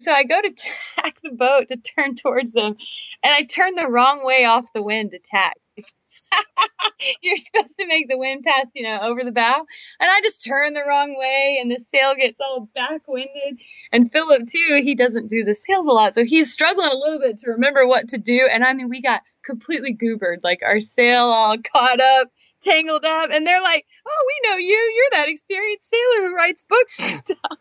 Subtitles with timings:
[0.00, 0.50] So I go to
[0.96, 2.76] tack the boat to turn towards them,
[3.22, 5.56] and I turn the wrong way off the wind to tack.
[7.22, 9.66] You're supposed to make the wind pass, you know, over the bow.
[10.00, 13.58] And I just turn the wrong way and the sail gets all backwinded.
[13.92, 16.14] And Philip, too, he doesn't do the sails a lot.
[16.14, 18.48] So he's struggling a little bit to remember what to do.
[18.50, 22.28] And I mean, we got completely goobered, like our sail all caught up,
[22.62, 23.30] tangled up.
[23.30, 24.66] And they're like, oh, we know you.
[24.96, 27.58] You're that experienced sailor who writes books and stuff.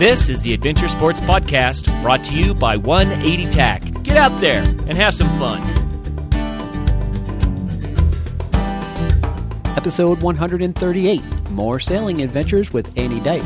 [0.00, 4.02] This is the Adventure Sports Podcast brought to you by 180 TAC.
[4.02, 5.60] Get out there and have some fun.
[9.76, 13.42] Episode 138 More Sailing Adventures with Annie Dike.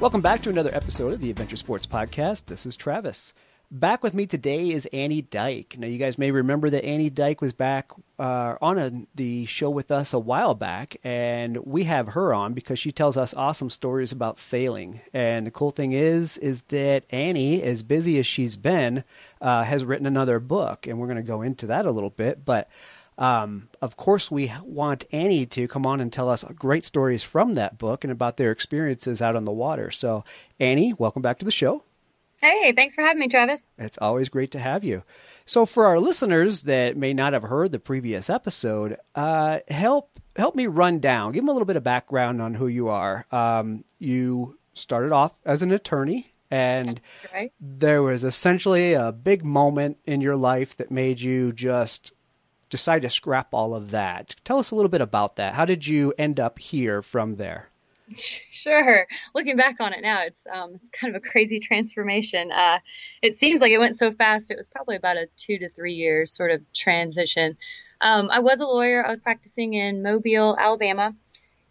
[0.00, 2.46] Welcome back to another episode of the Adventure Sports Podcast.
[2.46, 3.32] This is Travis.
[3.74, 5.74] Back with me today is Annie Dike.
[5.76, 9.68] Now, you guys may remember that Annie Dike was back uh, on a, the show
[9.68, 13.70] with us a while back, and we have her on because she tells us awesome
[13.70, 15.00] stories about sailing.
[15.12, 19.02] And the cool thing is, is that Annie, as busy as she's been,
[19.40, 22.44] uh, has written another book, and we're going to go into that a little bit.
[22.44, 22.70] But
[23.18, 27.54] um, of course, we want Annie to come on and tell us great stories from
[27.54, 29.90] that book and about their experiences out on the water.
[29.90, 30.24] So,
[30.60, 31.82] Annie, welcome back to the show.
[32.44, 33.68] Hey, thanks for having me, Travis.
[33.78, 35.02] It's always great to have you.
[35.46, 40.54] So, for our listeners that may not have heard the previous episode, uh, help help
[40.54, 41.32] me run down.
[41.32, 43.24] Give them a little bit of background on who you are.
[43.32, 47.00] Um, you started off as an attorney, and
[47.32, 47.50] right.
[47.58, 52.12] there was essentially a big moment in your life that made you just
[52.68, 54.36] decide to scrap all of that.
[54.44, 55.54] Tell us a little bit about that.
[55.54, 57.70] How did you end up here from there?
[58.16, 59.06] Sure.
[59.34, 62.50] Looking back on it now, it's um, it's kind of a crazy transformation.
[62.50, 62.78] Uh,
[63.20, 64.50] it seems like it went so fast.
[64.50, 67.58] It was probably about a two to three years sort of transition.
[68.00, 69.04] Um, I was a lawyer.
[69.04, 71.14] I was practicing in Mobile, Alabama,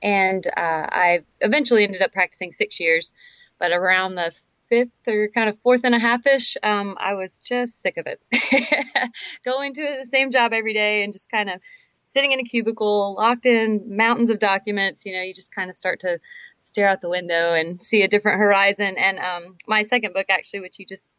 [0.03, 0.51] and uh,
[0.91, 3.11] I eventually ended up practicing six years.
[3.59, 4.33] But around the
[4.69, 8.07] fifth or kind of fourth and a half ish, um, I was just sick of
[8.07, 8.21] it.
[9.45, 11.59] Going to the same job every day and just kind of
[12.13, 15.75] sitting in a cubicle, locked in mountains of documents, you know, you just kind of
[15.75, 16.19] start to
[16.61, 18.95] stare out the window and see a different horizon.
[18.97, 21.09] And um, my second book, actually, which you just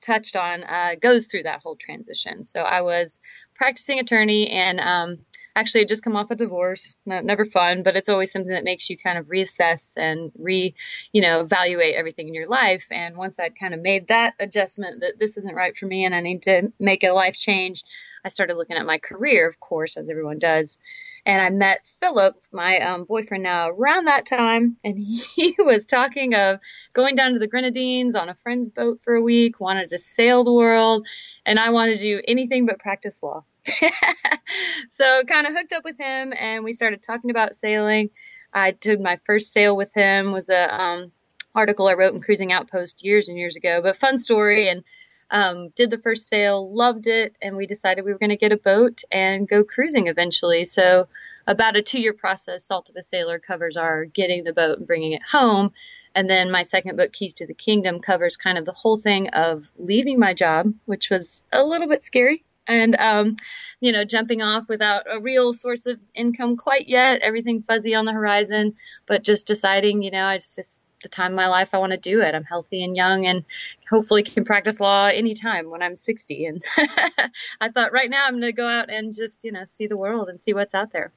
[0.00, 2.46] touched on, uh, goes through that whole transition.
[2.46, 3.18] So I was
[3.56, 5.18] practicing attorney and um,
[5.56, 6.94] actually had just come off a divorce.
[7.04, 10.74] No, never fun, but it's always something that makes you kind of reassess and re,
[11.12, 12.86] you know, evaluate everything in your life.
[12.92, 16.14] And once I'd kind of made that adjustment that this isn't right for me and
[16.14, 17.82] I need to make a life change,
[18.24, 20.78] I started looking at my career, of course, as everyone does.
[21.26, 24.76] And I met Philip, my um, boyfriend now, around that time.
[24.84, 26.58] And he was talking of
[26.94, 30.44] going down to the Grenadines on a friend's boat for a week, wanted to sail
[30.44, 31.06] the world.
[31.46, 33.44] And I wanted to do anything but practice law.
[34.94, 38.10] so kind of hooked up with him and we started talking about sailing.
[38.52, 41.12] I did my first sail with him was a um,
[41.54, 44.68] article I wrote in Cruising Outpost years and years ago, but fun story.
[44.68, 44.84] And
[45.30, 48.52] um, did the first sail, loved it, and we decided we were going to get
[48.52, 50.64] a boat and go cruising eventually.
[50.64, 51.08] So,
[51.46, 54.86] about a two year process, Salt of a Sailor covers our getting the boat and
[54.86, 55.72] bringing it home.
[56.14, 59.28] And then my second book, Keys to the Kingdom, covers kind of the whole thing
[59.30, 62.44] of leaving my job, which was a little bit scary.
[62.66, 63.36] And, um,
[63.80, 68.06] you know, jumping off without a real source of income quite yet, everything fuzzy on
[68.06, 71.78] the horizon, but just deciding, you know, I just the time of my life I
[71.78, 72.34] want to do it.
[72.34, 73.44] I'm healthy and young and
[73.88, 76.46] hopefully can practice law anytime when I'm 60.
[76.46, 76.64] And
[77.60, 79.96] I thought right now I'm going to go out and just, you know, see the
[79.96, 81.12] world and see what's out there.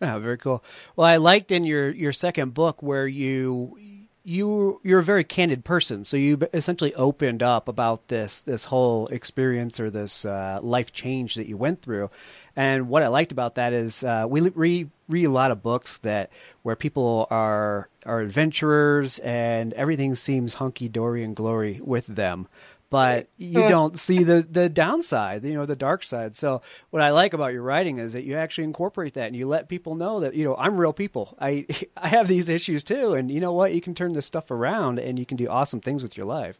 [0.00, 0.62] Oh, very cool.
[0.94, 3.76] Well, I liked in your, your second book where you
[4.22, 9.06] you you're a very candid person, so you essentially opened up about this this whole
[9.08, 12.10] experience or this uh, life change that you went through.
[12.56, 15.98] And what I liked about that is uh, we read, read a lot of books
[15.98, 16.30] that
[16.62, 22.48] where people are are adventurers and everything seems hunky dory and glory with them
[22.90, 26.34] but you don't see the the downside, you know, the dark side.
[26.34, 26.60] So
[26.90, 29.68] what I like about your writing is that you actually incorporate that and you let
[29.68, 31.36] people know that you know I'm real people.
[31.40, 31.66] I
[31.96, 33.72] I have these issues too, and you know what?
[33.72, 36.58] You can turn this stuff around and you can do awesome things with your life.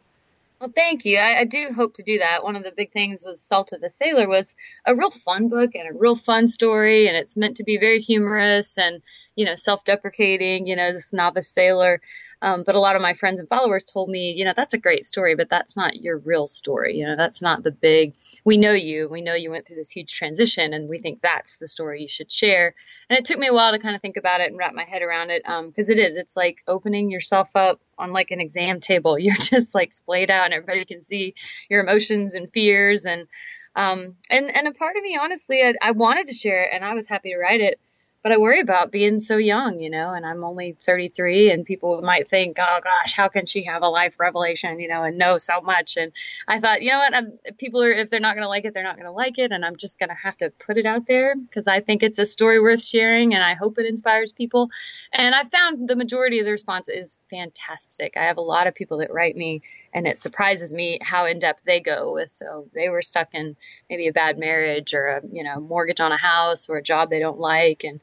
[0.61, 1.17] Well, thank you.
[1.17, 2.43] I, I, do hope to do that.
[2.43, 4.53] One of the big things with Salt of the Sailor was
[4.85, 7.99] a real fun book and a real fun story, and it's meant to be very
[7.99, 9.01] humorous and
[9.35, 10.67] you know self-deprecating.
[10.67, 11.99] You know, this novice sailor
[12.41, 14.79] Um, but a lot of my friends and followers told me, you know, that's a
[14.79, 16.95] great story, but that's not your real story.
[16.95, 19.91] You know, that's not the big, we know you, we know you went through this
[19.91, 22.73] huge transition, and we think that's the story you should share.
[23.09, 24.85] And it took me a while to kind of think about it and wrap my
[24.85, 28.41] head around it because um, it is, it's like opening yourself up on like an
[28.41, 29.19] exam table.
[29.19, 31.35] You're just like splayed out, and everybody can see
[31.69, 33.05] your emotions and fears.
[33.05, 33.27] And,
[33.75, 36.83] um, and, and a part of me, honestly, I, I wanted to share it and
[36.83, 37.79] I was happy to write it
[38.23, 42.01] but I worry about being so young, you know, and I'm only 33 and people
[42.01, 45.37] might think, oh gosh, how can she have a life revelation, you know, and know
[45.37, 45.97] so much?
[45.97, 46.11] And
[46.47, 48.73] I thought, you know what, I'm, people are, if they're not going to like it,
[48.73, 49.51] they're not going to like it.
[49.51, 52.19] And I'm just going to have to put it out there because I think it's
[52.19, 54.69] a story worth sharing and I hope it inspires people.
[55.11, 58.17] And I found the majority of the response is fantastic.
[58.17, 59.63] I have a lot of people that write me
[59.93, 63.55] and it surprises me how in depth they go with so they were stuck in
[63.89, 67.09] maybe a bad marriage or a you know mortgage on a house or a job
[67.09, 67.99] they don't like and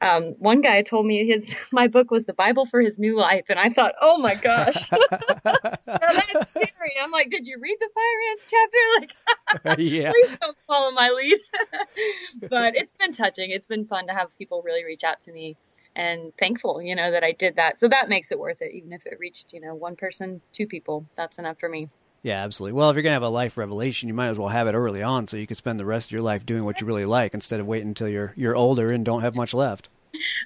[0.00, 3.46] um, one guy told me his my book was the Bible for his new life,
[3.48, 5.30] and I thought, oh my gosh, that's
[6.50, 6.94] scary.
[7.02, 8.78] I'm like, did you read the Fire Ants chapter?
[9.64, 10.10] Like, yeah.
[10.10, 11.38] please don't follow my lead.
[12.50, 13.50] but it's been touching.
[13.50, 15.56] It's been fun to have people really reach out to me
[15.98, 17.78] and thankful, you know, that I did that.
[17.80, 20.66] So that makes it worth it, even if it reached, you know, one person, two
[20.66, 21.04] people.
[21.16, 21.88] That's enough for me.
[22.22, 22.74] Yeah, absolutely.
[22.74, 24.74] Well, if you're going to have a life revelation, you might as well have it
[24.74, 27.04] early on so you could spend the rest of your life doing what you really
[27.04, 29.88] like instead of waiting until you're you're older and don't have much left.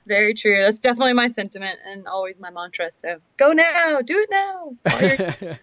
[0.06, 0.58] Very true.
[0.62, 2.90] That's definitely my sentiment and always my mantra.
[2.90, 5.56] So go now, do it now.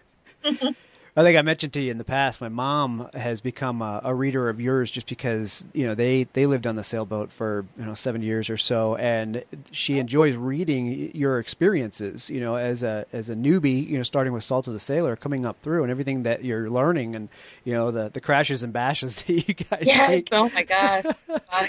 [1.16, 2.40] I think I mentioned to you in the past.
[2.40, 6.46] My mom has become a, a, reader of yours just because you know they they
[6.46, 11.14] lived on the sailboat for you know seven years or so, and she enjoys reading
[11.14, 12.30] your experiences.
[12.30, 15.16] You know, as a as a newbie, you know, starting with Salt of the Sailor,
[15.16, 17.28] coming up through, and everything that you're learning, and
[17.64, 20.10] you know the the crashes and bashes that you guys yes.
[20.10, 20.28] Make.
[20.30, 21.06] Oh my gosh,
[21.50, 21.68] I'm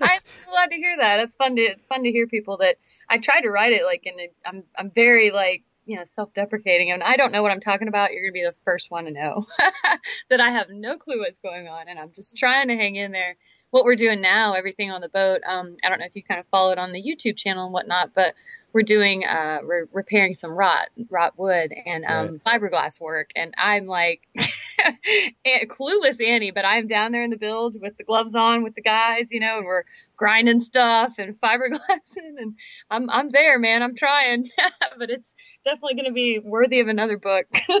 [0.00, 1.20] so glad to hear that.
[1.20, 2.76] It's fun to fun to hear people that
[3.08, 4.20] I try to write it like in.
[4.20, 7.88] A, I'm I'm very like you know, self-deprecating and I don't know what I'm talking
[7.88, 9.46] about, you're going to be the first one to know
[10.30, 13.12] that I have no clue what's going on and I'm just trying to hang in
[13.12, 13.36] there.
[13.70, 16.38] What we're doing now, everything on the boat, um, I don't know if you kind
[16.38, 18.34] of followed on the YouTube channel and whatnot, but
[18.74, 22.60] we're doing, uh, we're repairing some rot, rot wood and, um, right.
[22.60, 23.30] fiberglass work.
[23.34, 24.22] And I'm like,
[25.68, 28.82] clueless Annie, but I'm down there in the build with the gloves on with the
[28.82, 29.84] guys, you know, and we're
[30.16, 32.54] grinding stuff and fiberglassing and
[32.90, 33.82] I'm I'm there, man.
[33.82, 34.48] I'm trying.
[34.98, 35.34] but it's
[35.64, 37.46] definitely going to be worthy of another book.
[37.68, 37.80] uh,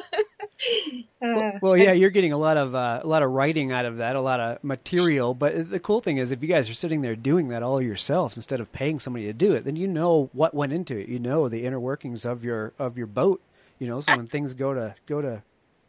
[1.20, 3.98] well, well, yeah, you're getting a lot of uh, a lot of writing out of
[3.98, 5.34] that, a lot of material.
[5.34, 8.36] But the cool thing is, if you guys are sitting there doing that all yourselves
[8.36, 11.08] instead of paying somebody to do it, then you know what went into it.
[11.08, 13.40] You know the inner workings of your of your boat.
[13.78, 15.42] You know, so when things go to go to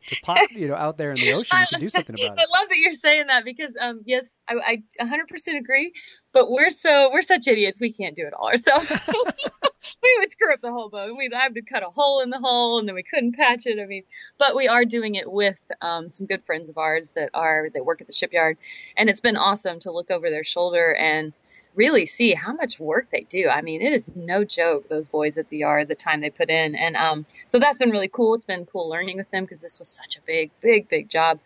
[0.07, 2.41] to pop, you know, out there in the ocean, you can do something about it.
[2.41, 5.94] I love that you're saying that because, um, yes, I, I 100% agree.
[6.31, 8.97] But we're so we're such idiots, we can't do it all ourselves.
[10.03, 11.15] we would screw up the whole boat.
[11.17, 13.79] We'd have to cut a hole in the hull, and then we couldn't patch it.
[13.79, 14.03] I mean,
[14.38, 17.85] but we are doing it with um, some good friends of ours that are that
[17.85, 18.57] work at the shipyard,
[18.97, 21.33] and it's been awesome to look over their shoulder and
[21.75, 23.47] really see how much work they do.
[23.49, 26.49] I mean, it is no joke, those boys at the yard, the time they put
[26.49, 26.75] in.
[26.75, 28.35] And um, so that's been really cool.
[28.35, 31.39] It's been cool learning with them because this was such a big, big, big job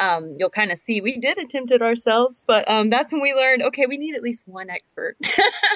[0.00, 3.34] um, you'll kind of see we did attempt it ourselves, but um, that's when we
[3.34, 5.16] learned okay, we need at least one expert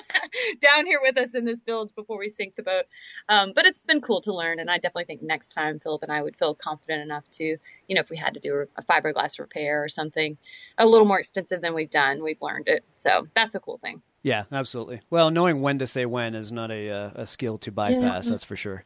[0.60, 2.86] down here with us in this village before we sink the boat.
[3.28, 6.10] Um, but it's been cool to learn, and I definitely think next time Philip and
[6.10, 9.38] I would feel confident enough to, you know, if we had to do a fiberglass
[9.38, 10.38] repair or something
[10.78, 12.82] a little more extensive than we've done, we've learned it.
[12.96, 14.00] So that's a cool thing.
[14.22, 15.02] Yeah, absolutely.
[15.10, 18.30] Well, knowing when to say when is not a, uh, a skill to bypass, yeah.
[18.30, 18.84] that's for sure.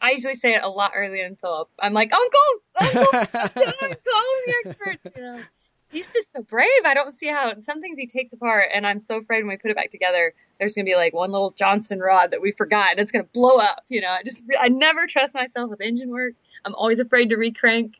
[0.00, 1.68] I usually say it a lot earlier than Philip.
[1.78, 2.40] I'm like, Uncle,
[2.80, 4.98] Uncle, Uncle, the expert.
[5.16, 5.42] You know,
[5.90, 6.68] he's just so brave.
[6.84, 9.56] I don't see how some things he takes apart, and I'm so afraid when we
[9.56, 12.92] put it back together, there's gonna be like one little Johnson rod that we forgot,
[12.92, 13.84] and it's gonna blow up.
[13.88, 16.34] You know, I just I never trust myself with engine work.
[16.64, 17.94] I'm always afraid to recrank.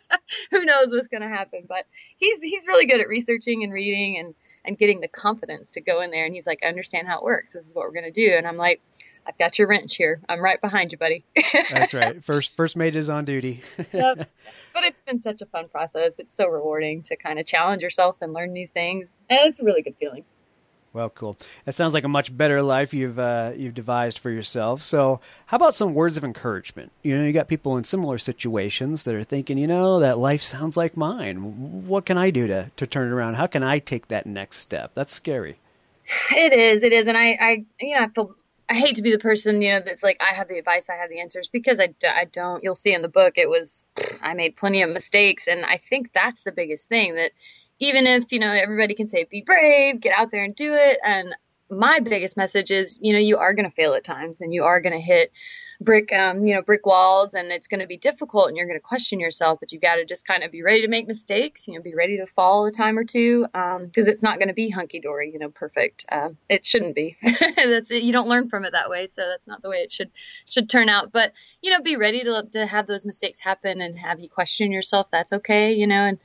[0.50, 1.64] Who knows what's gonna happen?
[1.68, 1.86] But
[2.16, 4.34] he's he's really good at researching and reading and
[4.64, 6.26] and getting the confidence to go in there.
[6.26, 7.52] And he's like, I understand how it works.
[7.52, 8.32] This is what we're gonna do.
[8.32, 8.80] And I'm like,
[9.26, 10.20] I've got your wrench here.
[10.28, 11.24] I'm right behind you, buddy.
[11.70, 12.22] That's right.
[12.24, 13.62] First first mate is on duty.
[13.92, 14.30] yep.
[14.72, 16.18] But it's been such a fun process.
[16.18, 19.16] It's so rewarding to kind of challenge yourself and learn new things.
[19.28, 20.24] And it's a really good feeling.
[20.92, 21.36] Well, cool.
[21.66, 24.80] It sounds like a much better life you've uh, you've devised for yourself.
[24.80, 26.90] So, how about some words of encouragement?
[27.02, 30.40] You know, you got people in similar situations that are thinking, you know, that life
[30.42, 31.86] sounds like mine.
[31.86, 33.34] What can I do to to turn it around?
[33.34, 34.92] How can I take that next step?
[34.94, 35.58] That's scary.
[36.34, 36.82] It is.
[36.82, 38.34] It is, and I, I, you know, I feel
[38.68, 40.96] I hate to be the person, you know, that's like, I have the advice, I
[40.96, 42.64] have the answers, because I, I don't.
[42.64, 43.86] You'll see in the book, it was,
[44.20, 45.46] I made plenty of mistakes.
[45.46, 47.32] And I think that's the biggest thing that
[47.78, 50.98] even if, you know, everybody can say, be brave, get out there and do it.
[51.04, 51.34] And
[51.70, 54.64] my biggest message is, you know, you are going to fail at times and you
[54.64, 55.30] are going to hit
[55.80, 58.78] brick, um, you know, brick walls, and it's going to be difficult, and you're going
[58.78, 59.60] to question yourself.
[59.60, 61.66] But you've got to just kind of be ready to make mistakes.
[61.66, 64.48] You know, be ready to fall a time or two, because um, it's not going
[64.48, 66.04] to be hunky dory, you know, perfect.
[66.08, 67.16] Uh, it shouldn't be.
[67.56, 68.02] that's it.
[68.02, 70.10] You don't learn from it that way, so that's not the way it should
[70.48, 71.12] should turn out.
[71.12, 74.72] But you know, be ready to to have those mistakes happen and have you question
[74.72, 75.10] yourself.
[75.10, 76.18] That's okay, you know, and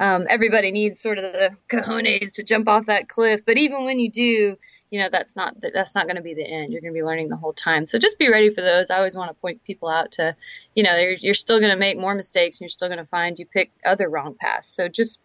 [0.00, 3.40] um, everybody needs sort of the cojones to jump off that cliff.
[3.44, 4.58] But even when you do,
[4.90, 6.72] you know that's not that's not going to be the end.
[6.72, 7.86] You're going to be learning the whole time.
[7.86, 8.90] So just be ready for those.
[8.90, 10.34] I always want to point people out to
[10.74, 13.06] you know you're, you're still going to make more mistakes and you're still going to
[13.06, 14.74] find you pick other wrong paths.
[14.74, 15.20] So just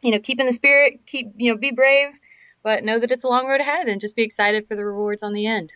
[0.00, 2.18] you know keep in the spirit keep you know be brave
[2.62, 5.22] but know that it's a long road ahead and just be excited for the rewards
[5.22, 5.72] on the end.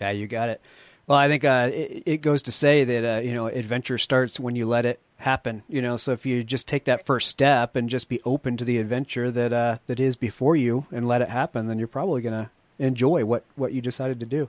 [0.00, 0.60] Yeah you got it.
[1.06, 4.38] Well i think uh, it, it, goes to say that uh, you know adventure starts
[4.38, 5.96] when you let it happen you know?
[5.96, 9.30] So if you just take that first step and just be open to the adventure
[9.30, 12.50] that uh, that is before you and let it happen then you're probably going to
[12.78, 14.48] enjoy what what you decided to do.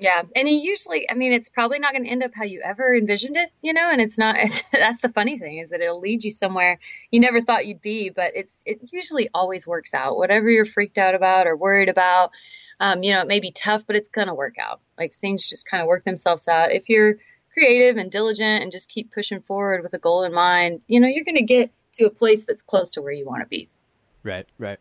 [0.00, 2.62] Yeah, and you usually, I mean, it's probably not going to end up how you
[2.62, 3.90] ever envisioned it, you know.
[3.90, 4.36] And it's not.
[4.38, 6.78] It's, that's the funny thing is that it'll lead you somewhere
[7.10, 8.08] you never thought you'd be.
[8.08, 10.16] But it's it usually always works out.
[10.16, 12.30] Whatever you're freaked out about or worried about,
[12.80, 14.80] um, you know, it may be tough, but it's going to work out.
[14.98, 17.16] Like things just kind of work themselves out if you're
[17.52, 20.80] creative and diligent and just keep pushing forward with a goal in mind.
[20.86, 23.42] You know, you're going to get to a place that's close to where you want
[23.42, 23.68] to be.
[24.22, 24.46] Right.
[24.58, 24.78] Right.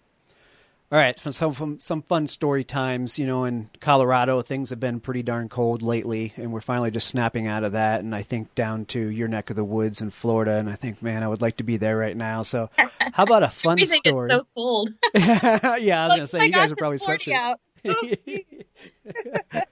[0.92, 3.20] All right, some some some fun story times.
[3.20, 7.08] You know, in Colorado, things have been pretty darn cold lately, and we're finally just
[7.08, 8.00] snapping out of that.
[8.00, 11.04] And I think down to your neck of the woods in Florida, and I think,
[11.04, 12.42] man, I would like to be there right now.
[12.42, 14.32] So, how about a fun story?
[14.32, 14.90] so cold.
[15.14, 17.54] yeah, I was like, gonna say you guys are probably sweatshirts.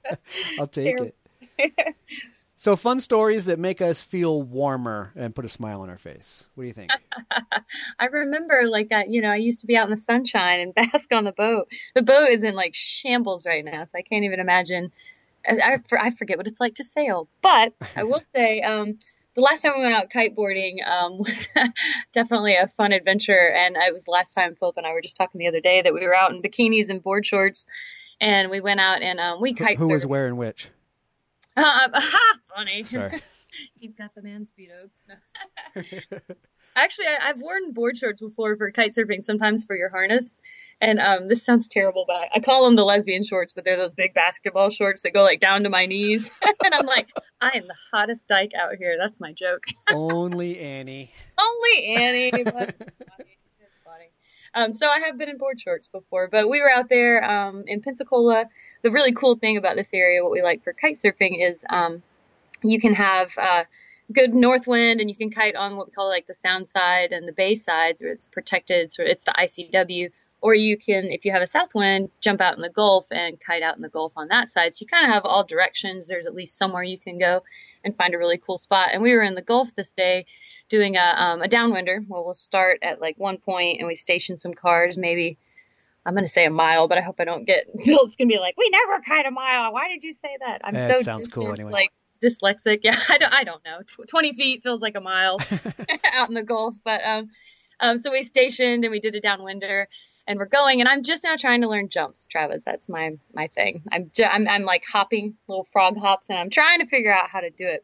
[0.59, 1.11] I'll take Terrible.
[1.57, 1.95] it.
[2.59, 6.47] So, fun stories that make us feel warmer and put a smile on our face.
[6.55, 6.89] What do you think?
[7.99, 10.73] I remember, like, I, you know, I used to be out in the sunshine and
[10.91, 11.67] bask on the boat.
[11.93, 14.91] The boat is in like shambles right now, so I can't even imagine.
[15.47, 17.29] I, I forget what it's like to sail.
[17.43, 18.97] But I will say, um,
[19.35, 21.47] the last time we went out kiteboarding um, was
[22.11, 23.51] definitely a fun adventure.
[23.51, 25.83] And it was the last time Philip and I were just talking the other day
[25.83, 27.67] that we were out in bikinis and board shorts,
[28.19, 29.77] and we went out and um, we kite.
[29.77, 30.69] Who, who was wearing which?
[31.57, 32.01] Uh,
[32.55, 32.85] funny.
[32.85, 33.21] Sorry.
[33.79, 34.89] He's got the man speedo.
[36.75, 40.37] Actually, I, have worn board shorts before for kite surfing, sometimes for your harness.
[40.79, 43.77] And um, this sounds terrible, but I, I, call them the lesbian shorts, but they're
[43.77, 46.29] those big basketball shorts that go like down to my knees.
[46.63, 47.09] and I'm like,
[47.41, 48.95] I am the hottest dyke out here.
[48.99, 49.63] That's my joke.
[49.89, 51.11] Only Annie.
[51.39, 52.31] Only Annie.
[54.57, 57.63] Um, so I have been in board shorts before, but we were out there um,
[57.67, 58.45] in Pensacola.
[58.87, 62.01] The really cool thing about this area, what we like for kite surfing, is um,
[62.63, 63.65] you can have uh,
[64.13, 67.11] good north wind and you can kite on what we call like the sound side
[67.11, 68.93] and the bay side, where it's protected.
[68.93, 70.11] So it's the ICW.
[70.39, 73.37] Or you can, if you have a south wind, jump out in the Gulf and
[73.37, 74.73] kite out in the Gulf on that side.
[74.73, 76.07] So you kind of have all directions.
[76.07, 77.43] There's at least somewhere you can go
[77.83, 78.91] and find a really cool spot.
[78.93, 80.27] And we were in the Gulf this day
[80.69, 84.39] doing a, um, a downwinder where we'll start at like one point and we station
[84.39, 85.37] some cars, maybe
[86.07, 88.33] I'm going to say a mile, but I hope I don't get Philip's going to
[88.33, 89.73] be like, we never kite a mile.
[89.73, 90.61] Why did you say that?
[90.63, 91.71] I'm so sounds distant, cool anyway.
[91.71, 91.91] like
[92.23, 92.79] dyslexic.
[92.83, 93.81] Yeah, I don't, I don't know.
[94.07, 95.37] 20 feet feels like a mile
[96.13, 97.29] out in the Gulf, but um,
[97.81, 99.87] um, so we stationed and we did a downwinder
[100.27, 102.63] and we're going and I'm just now trying to learn jumps, Travis.
[102.65, 103.83] That's my my thing.
[103.91, 107.29] I'm ju- I'm, I'm like hopping little frog hops and I'm trying to figure out
[107.29, 107.83] how to do it.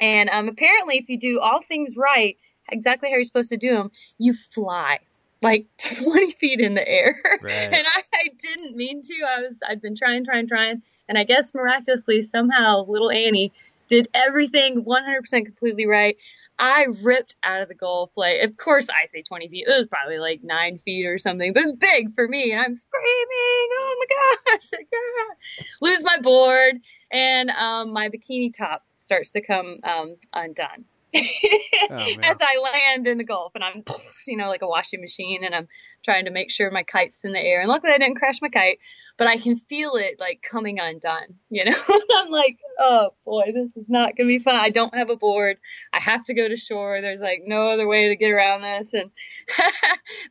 [0.00, 2.36] And um, apparently, if you do all things right,
[2.70, 5.00] exactly how you're supposed to do them, you fly
[5.42, 7.16] like 20 feet in the air.
[7.42, 7.72] Right.
[7.72, 9.14] And I, I, didn't mean to.
[9.26, 13.52] I was I'd been trying, trying, trying, and I guess miraculously somehow little Annie
[13.88, 16.16] did everything 100% completely right.
[16.58, 18.10] I ripped out of the Gulf.
[18.16, 19.66] Like, of course, I say 20 feet.
[19.66, 22.52] It was probably like nine feet or something, but it's big for me.
[22.52, 25.64] And I'm screaming, oh my gosh, yeah.
[25.80, 26.80] lose my board
[27.10, 30.84] and um, my bikini top starts to come um, undone.
[31.90, 33.82] oh, as I land in the Gulf, and I'm,
[34.26, 35.68] you know, like a washing machine, and I'm
[36.04, 37.60] trying to make sure my kite's in the air.
[37.60, 38.78] And luckily, I didn't crash my kite,
[39.16, 41.34] but I can feel it like coming undone.
[41.52, 41.76] You know,
[42.16, 44.54] I'm like, oh boy, this is not gonna be fun.
[44.54, 45.58] I don't have a board.
[45.92, 47.00] I have to go to shore.
[47.00, 49.10] There's like no other way to get around this, and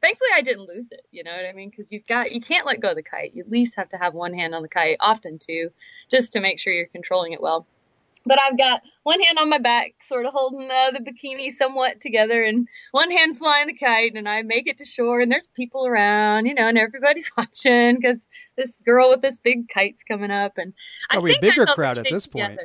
[0.02, 1.02] thankfully, I didn't lose it.
[1.12, 1.70] You know what I mean?
[1.70, 3.34] Because you've got you can't let go of the kite.
[3.36, 5.72] You at least have to have one hand on the kite, often two,
[6.10, 7.68] just to make sure you're controlling it well
[8.26, 12.02] but I've got one hand on my back, sort of holding uh, the bikini somewhat
[12.02, 14.14] together, and one hand flying the kite.
[14.16, 17.96] And I make it to shore, and there's people around, you know, and everybody's watching
[17.96, 20.58] because this girl with this big kite's coming up.
[20.58, 20.74] And
[21.10, 22.60] probably a bigger crowd at this point.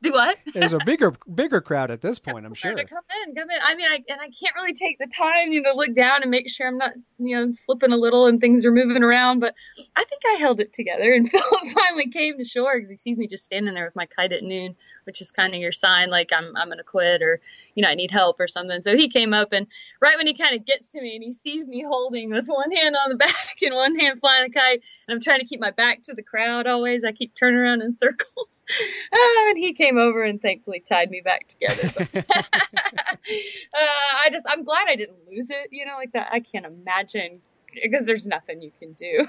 [0.02, 0.38] Do what?
[0.54, 2.74] There's a bigger bigger crowd at this point, I'm sure.
[2.74, 3.58] To come in, come in.
[3.62, 6.30] I mean, I and I can't really take the time, you know, look down and
[6.30, 9.40] make sure I'm not, you know, slipping a little and things are moving around.
[9.40, 9.54] But
[9.96, 11.12] I think I held it together.
[11.20, 14.06] And Philip finally came to shore because he sees me just standing there with my
[14.06, 17.40] kite at noon, which is kind of your sign, like I'm I'm gonna quit or
[17.74, 18.80] you know I need help or something.
[18.82, 19.66] So he came up and
[20.00, 22.70] right when he kind of gets to me and he sees me holding with one
[22.72, 25.60] hand on the back and one hand flying a kite, and I'm trying to keep
[25.60, 27.04] my back to the crowd always.
[27.04, 28.48] I keep turning around in circles.
[29.12, 31.92] and he came over and thankfully tied me back together.
[32.14, 32.24] uh,
[33.74, 35.68] I just, I'm glad I didn't lose it.
[35.70, 36.28] You know, like that.
[36.32, 37.40] I can't imagine
[37.72, 39.26] because there's nothing you can do.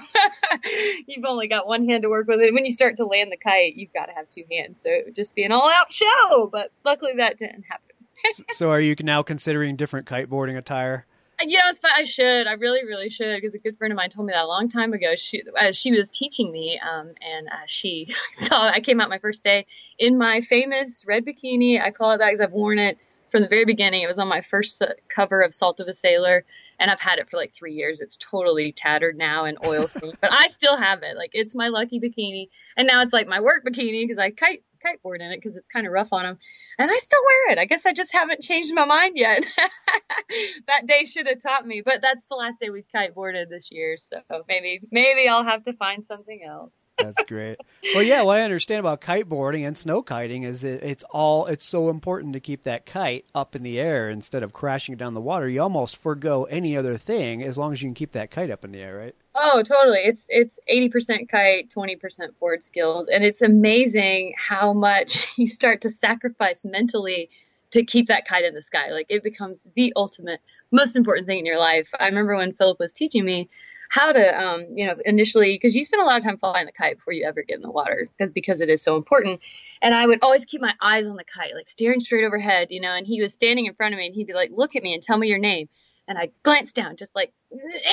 [1.06, 3.36] you've only got one hand to work with And When you start to land the
[3.36, 4.82] kite, you've got to have two hands.
[4.82, 6.48] So it would just be an all out show.
[6.50, 8.44] But luckily that didn't happen.
[8.52, 11.06] so are you now considering different kiteboarding attire?
[11.40, 11.92] Yeah, it's fine.
[11.96, 12.46] I should.
[12.46, 13.36] I really, really should.
[13.36, 15.14] Because a good friend of mine told me that a long time ago.
[15.16, 18.68] She, uh, she was teaching me, um, and uh, she saw.
[18.68, 19.66] I came out my first day
[19.98, 21.82] in my famous red bikini.
[21.82, 22.98] I call it that because I've worn it
[23.30, 24.02] from the very beginning.
[24.02, 26.44] It was on my first cover of Salt of a Sailor,
[26.82, 28.00] and I've had it for like three years.
[28.00, 31.16] It's totally tattered now and oil stained, but I still have it.
[31.16, 34.64] Like it's my lucky bikini, and now it's like my work bikini because I kite
[34.84, 36.38] kiteboard in it because it's kind of rough on them.
[36.78, 37.58] And I still wear it.
[37.58, 39.46] I guess I just haven't changed my mind yet.
[40.66, 43.96] that day should have taught me, but that's the last day we kiteboarded this year.
[43.96, 46.72] So maybe, maybe I'll have to find something else.
[47.02, 47.58] That's great.
[47.94, 51.66] Well, yeah, what I understand about kiteboarding and snow kiting is it, it's all it's
[51.66, 55.20] so important to keep that kite up in the air instead of crashing down the
[55.20, 55.48] water.
[55.48, 58.64] You almost forego any other thing as long as you can keep that kite up
[58.64, 59.14] in the air, right?
[59.34, 60.00] Oh, totally.
[60.00, 65.46] It's it's eighty percent kite, twenty percent board skills, and it's amazing how much you
[65.46, 67.30] start to sacrifice mentally
[67.72, 68.90] to keep that kite in the sky.
[68.90, 70.40] Like it becomes the ultimate,
[70.70, 71.88] most important thing in your life.
[71.98, 73.48] I remember when Philip was teaching me
[73.92, 76.72] how to, um, you know, initially, because you spend a lot of time flying the
[76.72, 79.38] kite before you ever get in the water, because because it is so important.
[79.82, 82.80] And I would always keep my eyes on the kite, like staring straight overhead, you
[82.80, 82.88] know.
[82.88, 84.94] And he was standing in front of me, and he'd be like, "Look at me
[84.94, 85.68] and tell me your name."
[86.08, 87.34] And I'd glance down, just like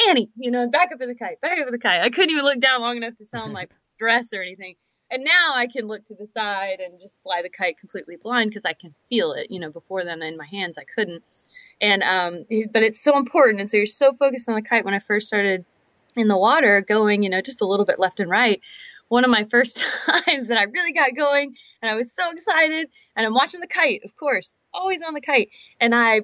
[0.07, 1.99] Annie, you know, back up in the kite, back up in the kite.
[1.99, 4.75] I couldn't even look down long enough to tell him like dress or anything.
[5.11, 8.51] And now I can look to the side and just fly the kite completely blind
[8.51, 9.51] because I can feel it.
[9.51, 11.25] You know, before then in my hands I couldn't.
[11.81, 14.85] And um, but it's so important, and so you're so focused on the kite.
[14.85, 15.65] When I first started
[16.19, 18.61] in the water going, you know, just a little bit left and right.
[19.07, 22.89] One of my first times that I really got going and I was so excited
[23.15, 25.49] and I'm watching the kite, of course, always on the kite.
[25.79, 26.21] And I,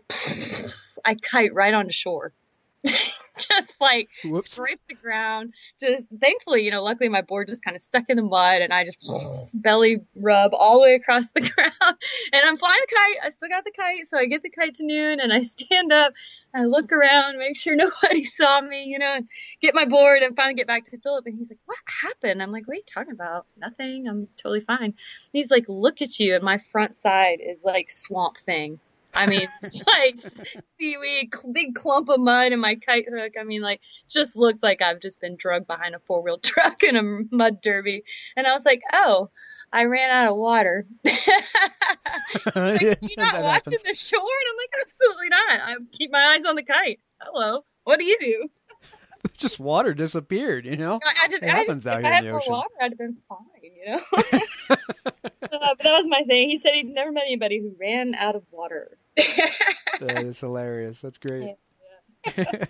[1.06, 2.34] I kite right onto shore.
[3.38, 4.52] just like Whoops.
[4.52, 5.54] scrape the ground.
[5.80, 8.74] Just thankfully, you know, luckily my board just kind of stuck in the mud and
[8.74, 9.00] I just
[9.54, 11.74] belly rub all the way across the ground.
[11.82, 13.28] And I'm flying the kite.
[13.28, 14.08] I still got the kite.
[14.08, 16.14] So I get the kite to noon and I stand up.
[16.56, 19.20] I look around, make sure nobody saw me, you know,
[19.62, 21.26] get my board and finally get back to Philip.
[21.26, 22.42] And he's like, What happened?
[22.42, 23.46] I'm like, What are you talking about?
[23.58, 24.08] Nothing.
[24.08, 24.84] I'm totally fine.
[24.84, 24.96] And
[25.34, 26.36] he's like, Look at you.
[26.36, 28.80] And my front side is like swamp thing.
[29.16, 30.18] I mean, it's like
[30.78, 33.34] seaweed, big clump of mud, and my kite hook.
[33.40, 36.84] I mean, like, just looked like I've just been drugged behind a four wheel truck
[36.84, 38.04] in a mud derby.
[38.36, 39.30] And I was like, oh,
[39.72, 40.86] I ran out of water.
[41.04, 41.16] like,
[42.56, 43.84] You're not watching happens.
[43.84, 44.20] the shore?
[44.20, 45.60] And I'm like, absolutely not.
[45.62, 47.00] I keep my eyes on the kite.
[47.22, 47.66] Hello.
[47.84, 48.50] What do you do?
[49.38, 50.94] just water disappeared, you know?
[51.04, 52.52] I, I just, it I happens just, out here in the ocean.
[52.52, 54.02] water, I'd have been fine, you know?
[54.70, 54.78] uh,
[55.50, 56.50] but that was my thing.
[56.50, 58.98] He said he'd never met anybody who ran out of water
[60.00, 61.02] that is hilarious.
[61.02, 61.56] That's great.
[62.38, 62.66] Yeah.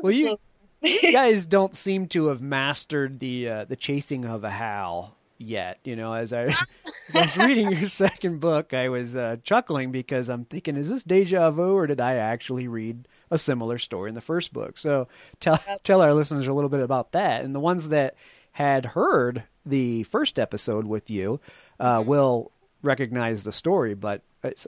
[0.00, 0.38] well, you,
[0.82, 5.78] you guys don't seem to have mastered the uh, the chasing of a Hal yet.
[5.84, 6.44] You know, as I
[7.08, 10.88] as I was reading your second book, I was uh, chuckling because I'm thinking, is
[10.88, 14.78] this deja vu, or did I actually read a similar story in the first book?
[14.78, 15.08] So
[15.40, 18.16] tell tell our listeners a little bit about that, and the ones that
[18.52, 21.40] had heard the first episode with you
[21.80, 22.08] uh, mm-hmm.
[22.08, 22.52] will
[22.82, 24.22] recognize the story, but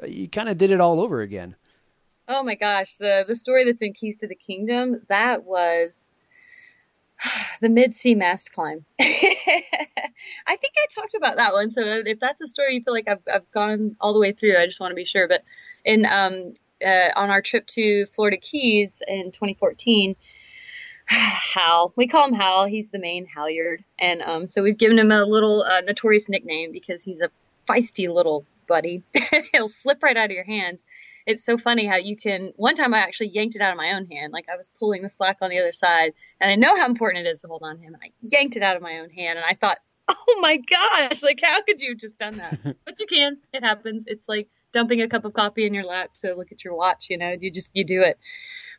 [0.07, 1.55] you kind of did it all over again.
[2.29, 6.06] Oh my gosh, the the story that's in Keys to the Kingdom that was
[7.61, 8.85] the mid sea mast climb.
[9.01, 11.71] I think I talked about that one.
[11.71, 14.57] So if that's a story you feel like I've I've gone all the way through,
[14.57, 15.29] I just want to be sure.
[15.29, 15.43] But
[15.85, 20.17] in um uh, on our trip to Florida Keys in 2014.
[21.07, 21.93] Hal.
[21.97, 22.67] We call him Hal.
[22.67, 26.73] He's the main halyard, and um, so we've given him a little uh, notorious nickname
[26.73, 27.31] because he's a
[27.69, 29.03] feisty little buddy.
[29.53, 30.85] He'll slip right out of your hands.
[31.27, 32.53] It's so funny how you can.
[32.57, 35.03] One time I actually yanked it out of my own hand, like I was pulling
[35.03, 37.63] the slack on the other side, and I know how important it is to hold
[37.65, 37.95] on to him.
[37.95, 41.25] And I yanked it out of my own hand, and I thought, oh my gosh,
[41.25, 42.59] like how could you have just done that?
[42.85, 43.39] but you can.
[43.53, 44.05] It happens.
[44.07, 47.11] It's like dumping a cup of coffee in your lap to look at your watch.
[47.11, 48.19] You know, you just you do it.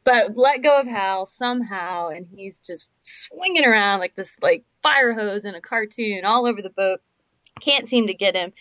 [0.06, 5.12] But let go of Hal somehow, and he's just swinging around like this like fire
[5.12, 7.02] hose in a cartoon all over the boat.
[7.60, 8.54] Can't seem to get him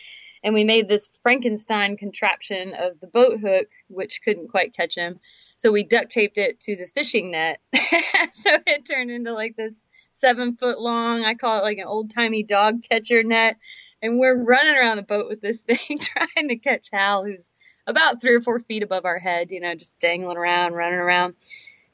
[0.42, 5.20] and we made this Frankenstein contraption of the boat hook, which couldn't quite catch him.
[5.54, 7.60] So we duct taped it to the fishing net.
[7.74, 9.74] so it turned into like this
[10.12, 13.56] seven foot long, I call it like an old timey dog catcher net.
[14.02, 17.48] And we're running around the boat with this thing trying to catch Hal, who's
[17.86, 21.34] about three or four feet above our head, you know, just dangling around, running around.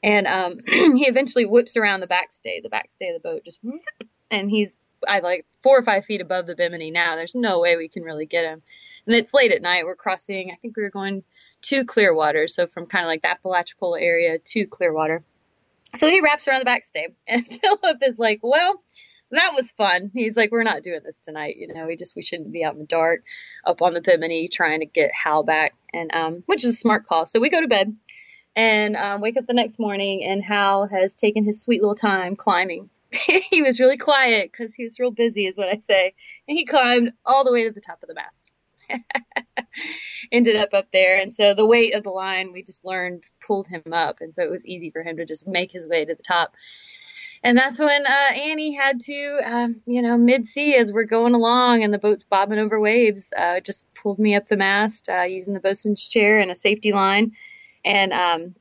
[0.01, 3.59] And um, he eventually whips around the backstay, the backstay of the boat, just
[4.29, 4.75] and he's
[5.07, 7.15] I like four or five feet above the Bimini now.
[7.15, 8.61] There's no way we can really get him.
[9.05, 9.85] And it's late at night.
[9.85, 10.51] We're crossing.
[10.51, 11.23] I think we were going
[11.63, 15.23] to Clearwater, so from kind of like the Apalachicola area to Clearwater.
[15.95, 18.81] So he wraps around the backstay, and Philip is like, "Well,
[19.31, 21.55] that was fun." He's like, "We're not doing this tonight.
[21.57, 23.23] You know, we just we shouldn't be out in the dark,
[23.65, 27.05] up on the Bimini trying to get Hal back." And um, which is a smart
[27.05, 27.25] call.
[27.25, 27.95] So we go to bed
[28.55, 32.35] and um, wake up the next morning, and Hal has taken his sweet little time
[32.35, 32.89] climbing.
[33.49, 36.13] he was really quiet because he was real busy, is what I say.
[36.47, 38.51] And he climbed all the way to the top of the mast.
[40.31, 43.67] Ended up up there, and so the weight of the line we just learned pulled
[43.67, 46.13] him up, and so it was easy for him to just make his way to
[46.13, 46.53] the top.
[47.43, 51.33] And that's when uh, Annie had to, um, you know, mid sea as we're going
[51.33, 55.23] along and the boat's bobbing over waves, uh, just pulled me up the mast uh,
[55.23, 57.33] using the bosun's chair and a safety line
[57.85, 58.55] and um,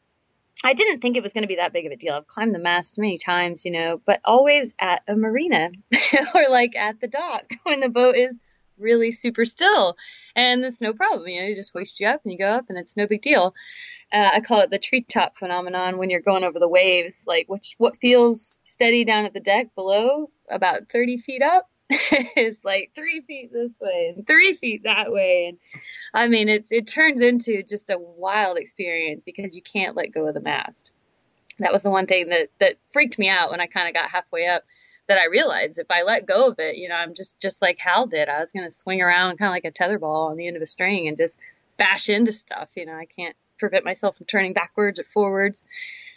[0.64, 2.14] I didn't think it was going to be that big of a deal.
[2.14, 5.70] I've climbed the mast many times, you know, but always at a marina
[6.34, 8.38] or like at the dock when the boat is
[8.78, 9.96] really super still.
[10.34, 11.28] And it's no problem.
[11.28, 13.22] You know, you just hoist you up and you go up and it's no big
[13.22, 13.54] deal.
[14.12, 17.74] Uh, I call it the treetop phenomenon when you're going over the waves, like which,
[17.78, 21.66] what feels steady down at the deck below about 30 feet up
[22.36, 25.46] is like three feet this way and three feet that way.
[25.48, 25.58] And
[26.14, 30.26] I mean, it, it turns into just a wild experience because you can't let go
[30.26, 30.92] of the mast.
[31.58, 34.10] That was the one thing that, that freaked me out when I kind of got
[34.10, 34.64] halfway up
[35.08, 37.78] that I realized if I let go of it, you know, I'm just, just like
[37.78, 38.28] Hal did.
[38.28, 40.56] I was going to swing around kind of like a tether ball on the end
[40.56, 41.38] of a string and just
[41.76, 42.70] bash into stuff.
[42.76, 45.64] You know, I can't prevent myself from turning backwards or forwards.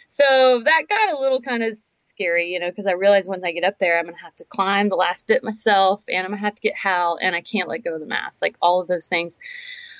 [0.08, 1.76] So that got a little kind of
[2.16, 4.34] scary, you know, because I realized once I get up there, I'm going to have
[4.36, 7.36] to climb the last bit myself and I'm going to have to get Hal and
[7.36, 9.34] I can't let go of the mask, like all of those things.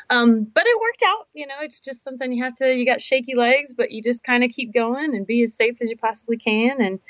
[0.08, 3.02] Um, but it worked out, you know, it's just something you have to, you got
[3.02, 5.96] shaky legs, but you just kind of keep going and be as safe as you
[5.96, 6.80] possibly can.
[6.80, 7.00] And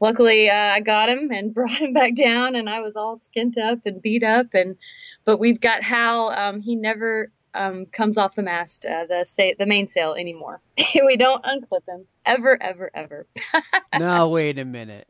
[0.00, 3.58] luckily, uh, I got him and brought him back down and I was all skint
[3.58, 4.54] up and beat up.
[4.54, 4.76] And,
[5.24, 9.54] but we've got Hal, um, he never, um, comes off the mast, uh, the say,
[9.58, 10.60] the mainsail anymore.
[10.78, 13.26] we don't unclip him ever, ever, ever.
[13.98, 15.06] no, wait a minute.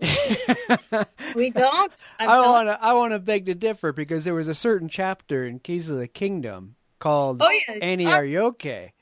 [1.34, 1.92] we don't.
[2.18, 2.82] I'm i want to.
[2.82, 5.98] I want to beg to differ because there was a certain chapter in Keys of
[5.98, 8.92] the Kingdom called "Oh yeah, Annie, uh, are you okay?"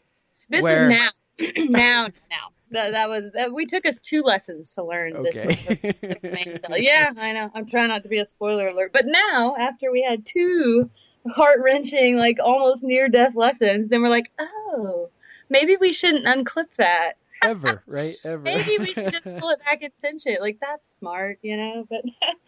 [0.49, 0.91] This where...
[0.91, 1.11] is now,
[1.71, 2.51] now, now.
[2.71, 5.55] That, that was that, we took us two lessons to learn okay.
[5.71, 6.63] this.
[6.79, 7.49] yeah, I know.
[7.55, 10.91] I'm trying not to be a spoiler alert, but now after we had two
[11.27, 15.11] heart wrenching, like almost near death lessons, then we're like, oh,
[15.49, 17.15] maybe we shouldn't unclip that.
[17.43, 18.17] Ever, right?
[18.25, 18.43] Ever.
[18.43, 20.41] maybe we should just pull it back and cinch it.
[20.41, 21.87] Like that's smart, you know.
[21.89, 22.05] But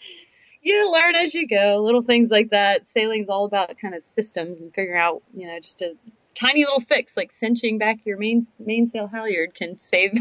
[0.62, 1.82] you learn as you go.
[1.84, 2.88] Little things like that.
[2.88, 5.94] Sailing's all about kind of systems and figuring out, you know, just a
[6.36, 10.12] tiny little fix like cinching back your main mainsail halyard can save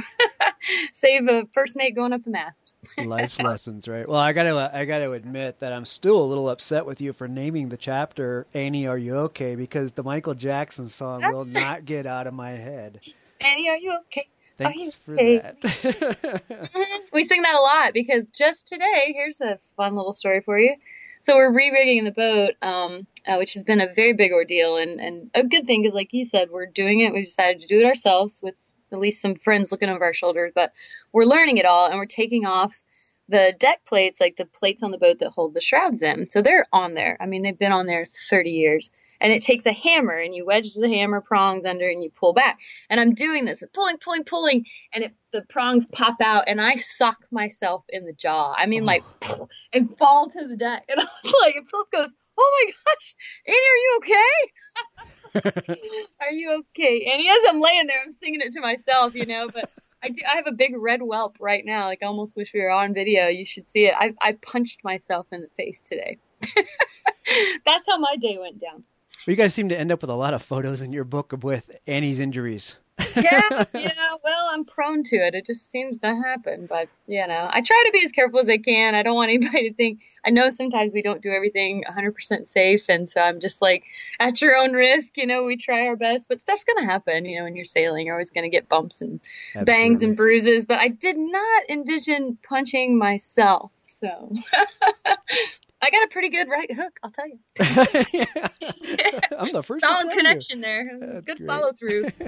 [0.93, 2.73] save a first mate going up the mast.
[2.97, 4.08] Life's lessons, right?
[4.08, 7.28] Well, I gotta I gotta admit that I'm still a little upset with you for
[7.28, 12.06] naming the chapter "Annie, Are You Okay?" because the Michael Jackson song will not get
[12.06, 13.01] out of my head.
[13.41, 14.28] Annie, are you okay?
[14.58, 17.01] Thanks for that.
[17.13, 20.75] we sing that a lot because just today, here's a fun little story for you.
[21.25, 25.01] So we're re-rigging the boat, um, uh, which has been a very big ordeal and,
[25.01, 27.13] and a good thing because, like you said, we're doing it.
[27.13, 28.53] We decided to do it ourselves with
[28.91, 30.71] at least some friends looking over our shoulders, but
[31.11, 32.79] we're learning it all and we're taking off
[33.27, 36.29] the deck plates, like the plates on the boat that hold the shrouds in.
[36.29, 37.17] So they're on there.
[37.19, 38.91] I mean, they've been on there 30 years.
[39.25, 42.31] And it takes a hammer and you wedge the hammer prongs under and you pull
[42.31, 42.59] back.
[42.91, 46.75] And I'm doing this, pulling, pulling, pulling, and it, the prongs pop out and I
[46.75, 48.53] sock myself in the jaw.
[48.55, 48.85] I mean, oh.
[48.85, 49.03] like,
[49.73, 50.85] and fall to the deck.
[50.89, 53.15] And I was like, and Philip goes, Oh my gosh,
[53.47, 55.71] Annie, are you okay?
[56.21, 57.09] are you okay?
[57.11, 59.71] And as I'm laying there, I'm singing it to myself, you know, but
[60.03, 60.21] I do.
[60.31, 61.85] I have a big red whelp right now.
[61.85, 63.27] Like, I almost wish we were on video.
[63.27, 63.95] You should see it.
[63.97, 66.19] I, I punched myself in the face today.
[67.65, 68.83] That's how my day went down.
[69.27, 71.71] You guys seem to end up with a lot of photos in your book with
[71.88, 72.75] Annie's injuries.
[73.15, 73.91] yeah, yeah.
[74.23, 75.35] Well, I'm prone to it.
[75.35, 76.65] It just seems to happen.
[76.67, 78.93] But you know, I try to be as careful as I can.
[78.95, 80.01] I don't want anybody to think.
[80.25, 83.83] I know sometimes we don't do everything 100% safe, and so I'm just like,
[84.19, 85.17] at your own risk.
[85.17, 87.25] You know, we try our best, but stuff's gonna happen.
[87.25, 89.19] You know, when you're sailing, you're always gonna get bumps and
[89.55, 89.73] Absolutely.
[89.73, 90.65] bangs and bruises.
[90.65, 93.71] But I did not envision punching myself.
[93.88, 94.35] So
[95.85, 97.37] I got a pretty good right hook, I'll tell you.
[99.37, 99.85] I'm the first.
[99.85, 100.63] Solid connection you.
[100.63, 100.97] there.
[100.99, 101.47] That's good great.
[101.47, 102.07] follow through.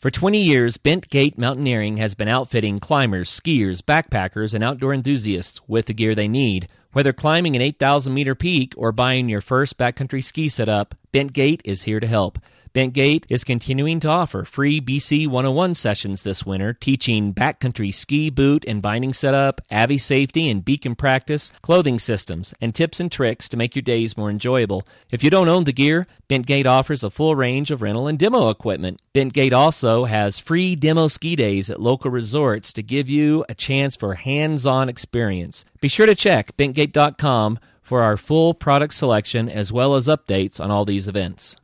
[0.00, 5.60] For 20 years, Bent Gate Mountaineering has been outfitting climbers, skiers, backpackers, and outdoor enthusiasts
[5.66, 6.68] with the gear they need.
[6.94, 11.60] Whether climbing an 8,000 meter peak or buying your first backcountry ski setup, Bent Gate
[11.64, 12.38] is here to help.
[12.74, 18.64] Bentgate is continuing to offer free BC 101 sessions this winter, teaching backcountry ski, boot,
[18.66, 23.56] and binding setup, AVI safety and beacon practice, clothing systems, and tips and tricks to
[23.56, 24.82] make your days more enjoyable.
[25.08, 28.50] If you don't own the gear, Bentgate offers a full range of rental and demo
[28.50, 29.00] equipment.
[29.14, 33.94] Bentgate also has free demo ski days at local resorts to give you a chance
[33.94, 35.64] for hands-on experience.
[35.80, 40.72] Be sure to check bentgate.com for our full product selection as well as updates on
[40.72, 41.54] all these events.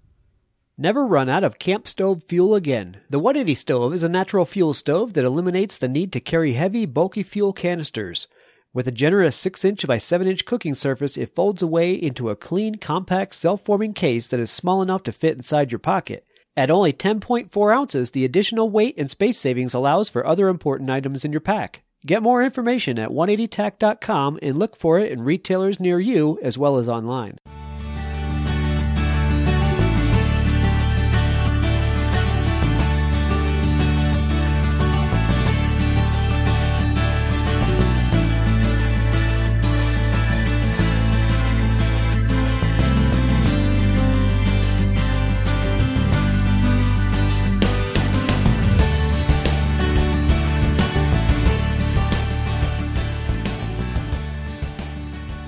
[0.82, 3.02] Never run out of camp stove fuel again.
[3.10, 6.86] The 180 stove is a natural fuel stove that eliminates the need to carry heavy,
[6.86, 8.26] bulky fuel canisters.
[8.72, 12.34] With a generous 6 inch by 7 inch cooking surface, it folds away into a
[12.34, 16.24] clean, compact, self forming case that is small enough to fit inside your pocket.
[16.56, 21.26] At only 10.4 ounces, the additional weight and space savings allows for other important items
[21.26, 21.82] in your pack.
[22.06, 26.78] Get more information at 180tac.com and look for it in retailers near you as well
[26.78, 27.36] as online.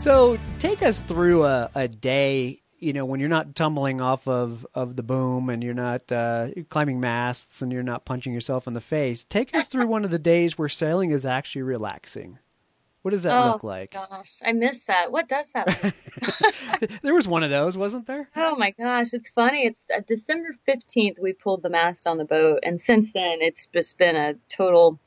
[0.02, 4.66] So take us through a, a day you know when you're not tumbling off of
[4.74, 8.74] of the boom and you're not uh, climbing masts and you're not punching yourself in
[8.74, 9.22] the face.
[9.22, 12.40] Take us through one of the days where sailing is actually relaxing.
[13.02, 13.94] What does that oh, look like?
[13.96, 14.40] Oh gosh.
[14.44, 15.12] I miss that.
[15.12, 15.94] What does that look
[16.80, 17.00] like?
[17.02, 18.28] there was one of those wasn't there?
[18.34, 19.14] Oh my gosh.
[19.14, 19.66] It's funny.
[19.66, 22.58] It's uh, december 15th we pulled the mast on the boat.
[22.64, 24.98] And since then it's just been a total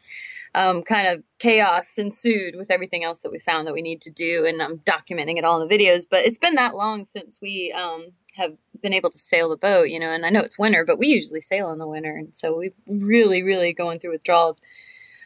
[0.55, 4.09] um, kind of chaos ensued with everything else that we found that we need to
[4.09, 6.05] do, and I'm documenting it all in the videos.
[6.09, 9.89] But it's been that long since we um, have been able to sail the boat,
[9.89, 10.11] you know.
[10.11, 12.71] And I know it's winter, but we usually sail in the winter, and so we're
[12.87, 14.61] really, really going through withdrawals.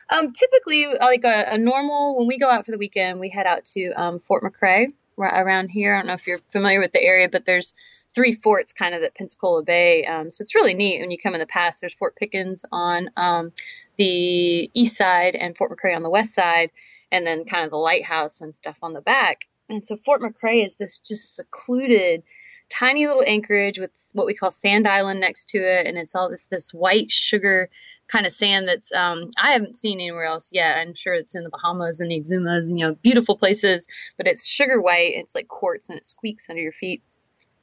[0.09, 3.45] Um, typically, like a, a, normal, when we go out for the weekend, we head
[3.45, 4.87] out to um, Fort McRee
[5.19, 5.93] around here.
[5.93, 7.75] I don't know if you're familiar with the area, but there's
[8.15, 10.05] three forts kind of at Pensacola Bay.
[10.05, 11.79] Um, so it's really neat when you come in the pass.
[11.79, 13.51] There's Fort Pickens on um,
[13.97, 16.71] the east side and Fort McRee on the west side,
[17.11, 19.45] and then kind of the lighthouse and stuff on the back.
[19.69, 22.23] And so Fort McRee is this just secluded,
[22.69, 26.29] tiny little anchorage with what we call Sand Island next to it, and it's all
[26.29, 27.69] this this white sugar
[28.07, 30.77] kind of sand that's um, I haven't seen anywhere else yet.
[30.77, 33.85] I'm sure it's in the Bahamas and the Exumas, and, you know, beautiful places,
[34.17, 35.13] but it's sugar white.
[35.13, 37.03] It's like quartz and it squeaks under your feet.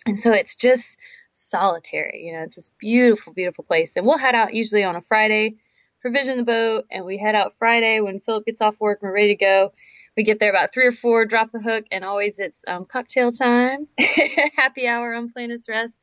[0.07, 0.97] And so it's just
[1.33, 2.25] solitary.
[2.27, 3.97] You know, it's this beautiful, beautiful place.
[3.97, 5.57] And we'll head out usually on a Friday,
[6.01, 9.15] provision the boat, and we head out Friday when Philip gets off work and we're
[9.15, 9.73] ready to go.
[10.17, 13.33] We get there about three or four, drop the hook, and always it's um, cocktail
[13.33, 13.87] time,
[14.57, 16.01] happy hour on Plaintiff's Rest.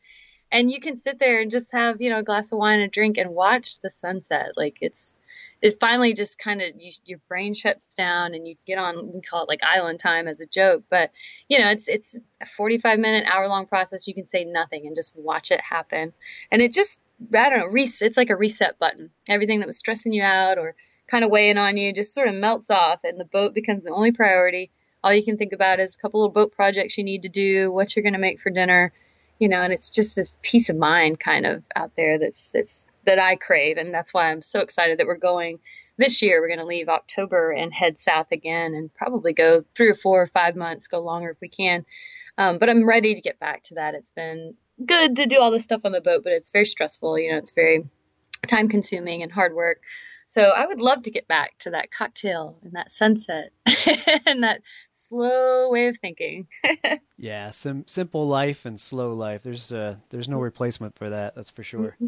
[0.52, 2.92] And you can sit there and just have, you know, a glass of wine and
[2.92, 4.52] drink and watch the sunset.
[4.56, 5.16] Like it's
[5.64, 9.22] it finally just kind of you, your brain shuts down and you get on we
[9.22, 11.10] call it like island time as a joke but
[11.48, 14.08] you know it's it's a 45 minute hour long process.
[14.08, 16.14] You can say nothing and just watch it happen.
[16.52, 17.00] And it just
[17.34, 19.10] i don't know res- it's like a reset button.
[19.30, 20.76] Everything that was stressing you out or
[21.08, 23.92] kind of weighing on you just sort of melts off and the boat becomes the
[23.92, 24.70] only priority.
[25.02, 27.72] All you can think about is a couple little boat projects you need to do
[27.72, 28.92] what you're going to make for dinner
[29.44, 32.88] you know and it's just this peace of mind kind of out there that's that's
[33.06, 35.60] that I crave, and that's why I'm so excited that we're going
[35.98, 36.40] this year.
[36.40, 40.22] We're going to leave October and head south again, and probably go three or four
[40.22, 41.86] or five months, go longer if we can.
[42.38, 43.96] Um, but I'm ready to get back to that.
[43.96, 44.54] It's been
[44.86, 47.20] good to do all this stuff on the boat, but it's very stressful.
[47.20, 47.86] You know, it's very
[48.48, 49.82] time consuming and hard work.
[50.34, 53.52] So I would love to get back to that cocktail and that sunset
[54.26, 56.48] and that slow way of thinking.
[57.20, 59.44] yeah, sim- simple life and slow life.
[59.44, 61.36] There's uh, there's no replacement for that.
[61.36, 61.98] That's for sure.
[62.02, 62.08] Mm-hmm.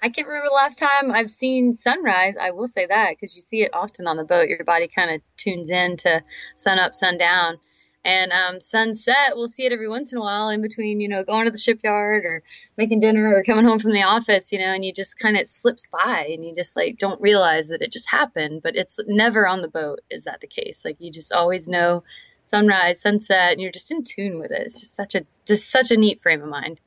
[0.00, 2.36] I can't remember the last time I've seen sunrise.
[2.40, 4.48] I will say that because you see it often on the boat.
[4.48, 6.22] Your body kind of tunes in to
[6.54, 7.58] sun up, sun down.
[8.04, 11.22] And um, sunset, we'll see it every once in a while in between, you know,
[11.22, 12.42] going to the shipyard or
[12.76, 15.48] making dinner or coming home from the office, you know, and you just kind of
[15.48, 18.62] slips by and you just like don't realize that it just happened.
[18.62, 20.00] But it's never on the boat.
[20.10, 20.80] Is that the case?
[20.84, 22.02] Like you just always know
[22.46, 24.62] sunrise, sunset, and you're just in tune with it.
[24.66, 26.80] It's just such a just such a neat frame of mind.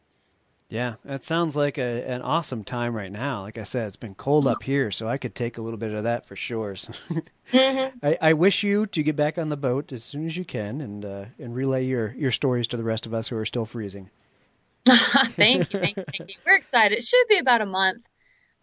[0.67, 3.41] Yeah, that sounds like a, an awesome time right now.
[3.41, 5.93] Like I said, it's been cold up here, so I could take a little bit
[5.93, 6.73] of that for sure.
[7.51, 7.97] mm-hmm.
[8.01, 10.82] I, I, wish you to get back on the boat as soon as you can
[10.82, 13.65] and uh, and relay your, your stories to the rest of us who are still
[13.65, 14.10] freezing.
[14.88, 16.36] thank you, thank you, thank you.
[16.45, 16.97] We're excited.
[16.97, 18.04] It should be about a month,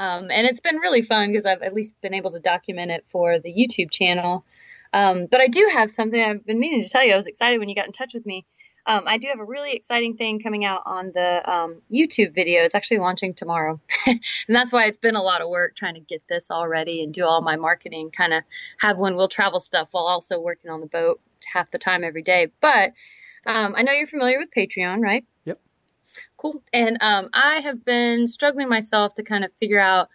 [0.00, 3.04] um, and it's been really fun because I've at least been able to document it
[3.10, 4.44] for the YouTube channel.
[4.92, 7.12] Um, but I do have something I've been meaning to tell you.
[7.12, 8.44] I was excited when you got in touch with me.
[8.84, 12.62] Um, I do have a really exciting thing coming out on the um, YouTube video.
[12.62, 13.80] It's actually launching tomorrow.
[14.06, 17.02] and that's why it's been a lot of work trying to get this all ready
[17.04, 18.42] and do all my marketing, kind of
[18.78, 22.22] have Wind Will Travel stuff while also working on the boat half the time every
[22.22, 22.48] day.
[22.60, 22.92] But
[23.46, 25.24] um, I know you're familiar with Patreon, right?
[25.44, 25.60] Yep.
[26.36, 26.62] Cool.
[26.72, 30.08] And um, I have been struggling myself to kind of figure out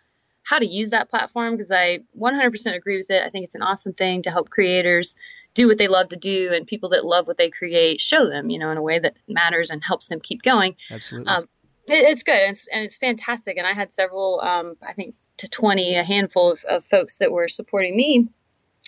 [0.43, 3.21] how to use that platform because I 100% agree with it.
[3.23, 5.15] I think it's an awesome thing to help creators
[5.57, 8.51] do what they love to do and people that love what they create show them,
[8.51, 10.75] you know, in a way that matters and helps them keep going.
[10.91, 11.27] Absolutely.
[11.27, 11.49] Um,
[11.87, 13.57] it, it's good and it's, and it's, fantastic.
[13.57, 17.31] And I had several, um, I think to 20, a handful of, of folks that
[17.31, 18.27] were supporting me.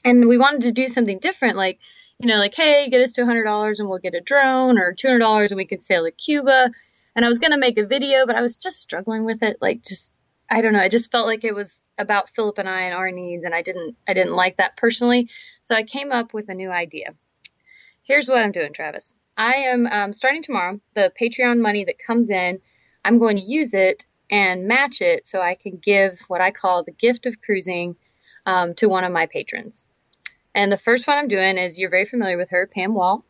[0.06, 1.80] And we wanted to do something different, like,
[2.20, 5.50] you know, like, hey, get us to $100 and we'll get a drone or $200
[5.50, 6.70] and we can sail to Cuba.
[7.16, 9.58] And I was going to make a video, but I was just struggling with it.
[9.60, 10.12] Like, just,
[10.50, 10.80] I don't know.
[10.80, 13.62] I just felt like it was about Philip and I and our needs, and I
[13.62, 15.30] didn't I didn't like that personally.
[15.62, 17.14] So I came up with a new idea.
[18.04, 19.14] Here's what I'm doing, Travis.
[19.38, 20.80] I am um, starting tomorrow.
[20.96, 22.60] The Patreon money that comes in,
[23.06, 26.84] I'm going to use it and match it so I can give what I call
[26.84, 27.96] the gift of cruising
[28.46, 29.86] um, to one of my patrons.
[30.56, 33.24] And the first one I'm doing is you're very familiar with her, Pam Wall.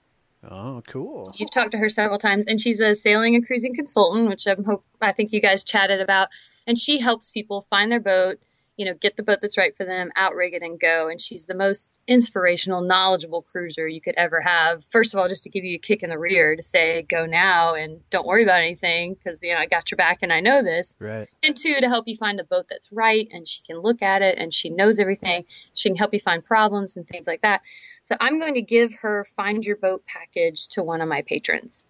[0.49, 1.25] Oh, cool.
[1.35, 4.63] You've talked to her several times, and she's a sailing and cruising consultant, which I'm
[4.63, 6.29] hope I think you guys chatted about.
[6.69, 8.39] And she helps people find their boat,
[8.77, 11.07] you know, get the boat that's right for them, outrig it, and go.
[11.07, 14.83] And she's the most inspirational, knowledgeable cruiser you could ever have.
[14.91, 17.25] First of all, just to give you a kick in the rear to say, go
[17.25, 20.41] now and don't worry about anything because, you know, I got your back and I
[20.41, 20.95] know this.
[20.99, 21.27] Right.
[21.41, 24.21] And two, to help you find the boat that's right and she can look at
[24.21, 25.45] it and she knows everything.
[25.73, 27.63] She can help you find problems and things like that.
[28.03, 31.83] So I'm going to give her Find Your Boat package to one of my patrons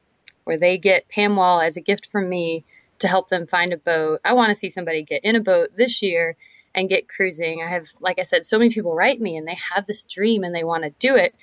[0.46, 2.64] where they get Pam Wall as a gift from me
[3.00, 4.22] to help them find a boat.
[4.24, 6.36] I want to see somebody get in a boat this year
[6.76, 7.62] and get cruising.
[7.62, 10.44] I have, like I said, so many people write me and they have this dream
[10.44, 11.36] and they want to do it.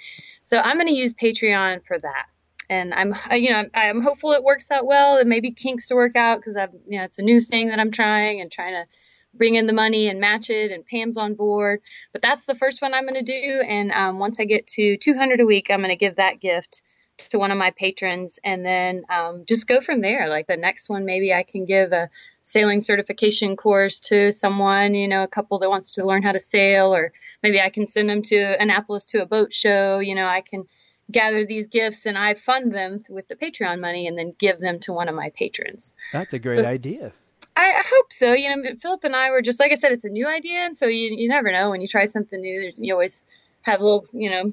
[0.42, 2.26] So I'm going to use Patreon for that.
[2.68, 5.18] And I'm, you know, I'm hopeful it works out well.
[5.18, 7.78] It maybe kinks to work out because I've, you know, it's a new thing that
[7.78, 8.86] I'm trying and trying to
[9.34, 10.72] bring in the money and match it.
[10.72, 11.80] And Pam's on board.
[12.12, 13.60] But that's the first one I'm going to do.
[13.60, 16.82] And um, once I get to 200 a week, I'm going to give that gift
[17.18, 20.28] to one of my patrons and then um, just go from there.
[20.28, 22.10] Like the next one, maybe I can give a
[22.42, 26.40] sailing certification course to someone, you know, a couple that wants to learn how to
[26.40, 29.98] sail, or maybe I can send them to Annapolis to a boat show.
[29.98, 30.64] You know, I can
[31.10, 34.80] gather these gifts and I fund them with the Patreon money and then give them
[34.80, 35.92] to one of my patrons.
[36.12, 37.12] That's a great idea.
[37.54, 38.32] I, I hope so.
[38.32, 40.76] You know, Philip and I were just like I said, it's a new idea, and
[40.76, 42.72] so you you never know when you try something new.
[42.76, 43.22] You always
[43.62, 44.52] have little, you know,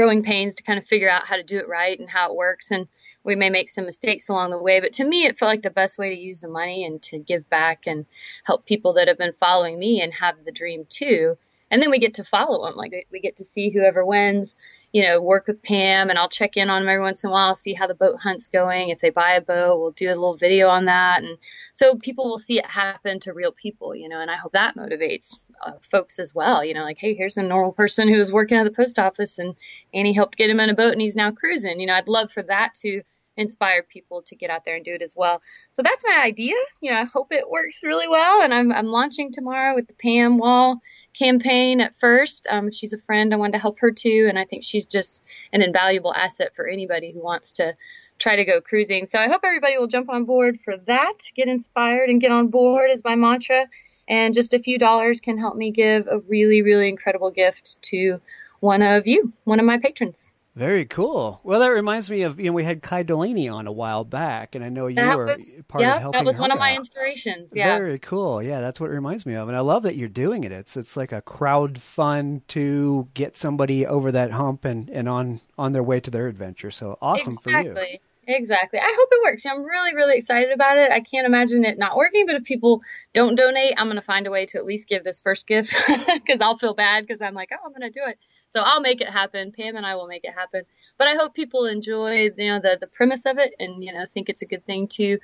[0.00, 2.34] growing pains to kind of figure out how to do it right and how it
[2.34, 2.70] works.
[2.70, 2.88] And
[3.22, 5.68] we may make some mistakes along the way, but to me, it felt like the
[5.68, 8.06] best way to use the money and to give back and
[8.44, 11.36] help people that have been following me and have the dream too.
[11.70, 12.76] And then we get to follow them.
[12.76, 14.54] Like we get to see whoever wins
[14.92, 17.32] you know, work with Pam and I'll check in on them every once in a
[17.32, 18.88] while, see how the boat hunt's going.
[18.88, 21.22] If they buy a boat, we'll do a little video on that.
[21.22, 21.38] And
[21.74, 24.76] so people will see it happen to real people, you know, and I hope that
[24.76, 26.64] motivates uh, folks as well.
[26.64, 29.38] You know, like, hey, here's a normal person who was working at the post office
[29.38, 29.54] and
[29.92, 31.80] Annie helped get him in a boat and he's now cruising.
[31.80, 33.02] You know, I'd love for that to
[33.36, 35.40] inspire people to get out there and do it as well.
[35.72, 36.54] So that's my idea.
[36.80, 38.42] You know, I hope it works really well.
[38.42, 40.80] And I'm, I'm launching tomorrow with the Pam Wall
[41.18, 42.46] campaign at first.
[42.48, 43.32] Um, she's a friend.
[43.32, 46.66] I wanted to help her too, and I think she's just an invaluable asset for
[46.68, 47.76] anybody who wants to
[48.18, 49.06] try to go cruising.
[49.06, 51.18] So I hope everybody will jump on board for that.
[51.34, 53.66] Get inspired and get on board is my mantra.
[54.10, 58.20] And just a few dollars can help me give a really, really incredible gift to
[58.58, 60.28] one of you, one of my patrons.
[60.56, 61.40] Very cool.
[61.44, 64.56] Well, that reminds me of you know we had Kai Delaney on a while back,
[64.56, 66.18] and I know you that were was, part yeah, of helping.
[66.18, 67.52] that was one of my inspirations.
[67.54, 68.42] Yeah, very cool.
[68.42, 70.50] Yeah, that's what it reminds me of, and I love that you're doing it.
[70.50, 75.40] It's it's like a crowd fund to get somebody over that hump and and on
[75.56, 76.72] on their way to their adventure.
[76.72, 77.74] So awesome exactly.
[77.74, 77.98] for you.
[78.32, 78.78] Exactly.
[78.78, 79.44] I hope it works.
[79.44, 80.92] I'm really, really excited about it.
[80.92, 82.82] I can't imagine it not working, but if people
[83.12, 85.74] don't donate, I'm going to find a way to at least give this first gift
[85.88, 88.18] because I'll feel bad because I'm like, oh, I'm going to do it.
[88.50, 89.52] So I'll make it happen.
[89.52, 90.62] Pam and I will make it happen.
[90.98, 94.04] But I hope people enjoy, you know, the the premise of it, and you know,
[94.06, 95.18] think it's a good thing to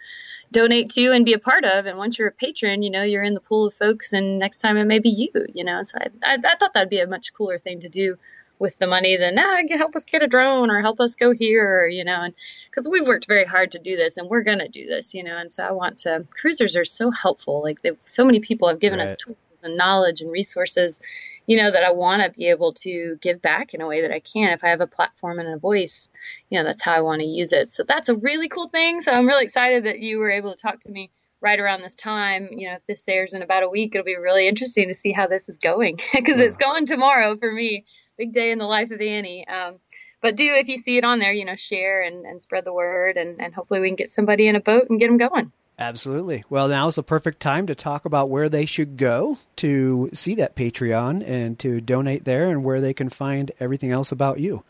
[0.52, 1.86] donate to and be a part of.
[1.86, 4.58] And once you're a patron, you know, you're in the pool of folks, and next
[4.58, 5.30] time it may be you.
[5.52, 8.16] You know, so I I, I thought that'd be a much cooler thing to do
[8.58, 11.86] with the money, then nah, help us get a drone or help us go here,
[11.86, 12.34] you know, and
[12.70, 15.22] because we've worked very hard to do this and we're going to do this, you
[15.22, 17.62] know, and so I want to, cruisers are so helpful.
[17.62, 19.08] Like so many people have given right.
[19.08, 21.00] us tools and knowledge and resources,
[21.46, 24.12] you know, that I want to be able to give back in a way that
[24.12, 24.50] I can.
[24.50, 26.08] If I have a platform and a voice,
[26.50, 27.72] you know, that's how I want to use it.
[27.72, 29.02] So that's a really cool thing.
[29.02, 31.94] So I'm really excited that you were able to talk to me right around this
[31.94, 32.48] time.
[32.52, 35.12] You know, if this airs in about a week, it'll be really interesting to see
[35.12, 37.84] how this is going because it's going tomorrow for me.
[38.16, 39.46] Big day in the life of Annie.
[39.46, 39.76] Um,
[40.22, 42.72] but do if you see it on there, you know, share and, and spread the
[42.72, 45.52] word, and, and hopefully we can get somebody in a boat and get them going.
[45.78, 46.42] Absolutely.
[46.48, 50.34] Well, now is the perfect time to talk about where they should go to see
[50.36, 54.64] that Patreon and to donate there and where they can find everything else about you.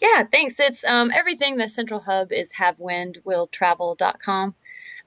[0.00, 0.58] Yeah, thanks.
[0.58, 1.56] It's um, everything.
[1.56, 4.54] The central hub is havewindwilltravel.com.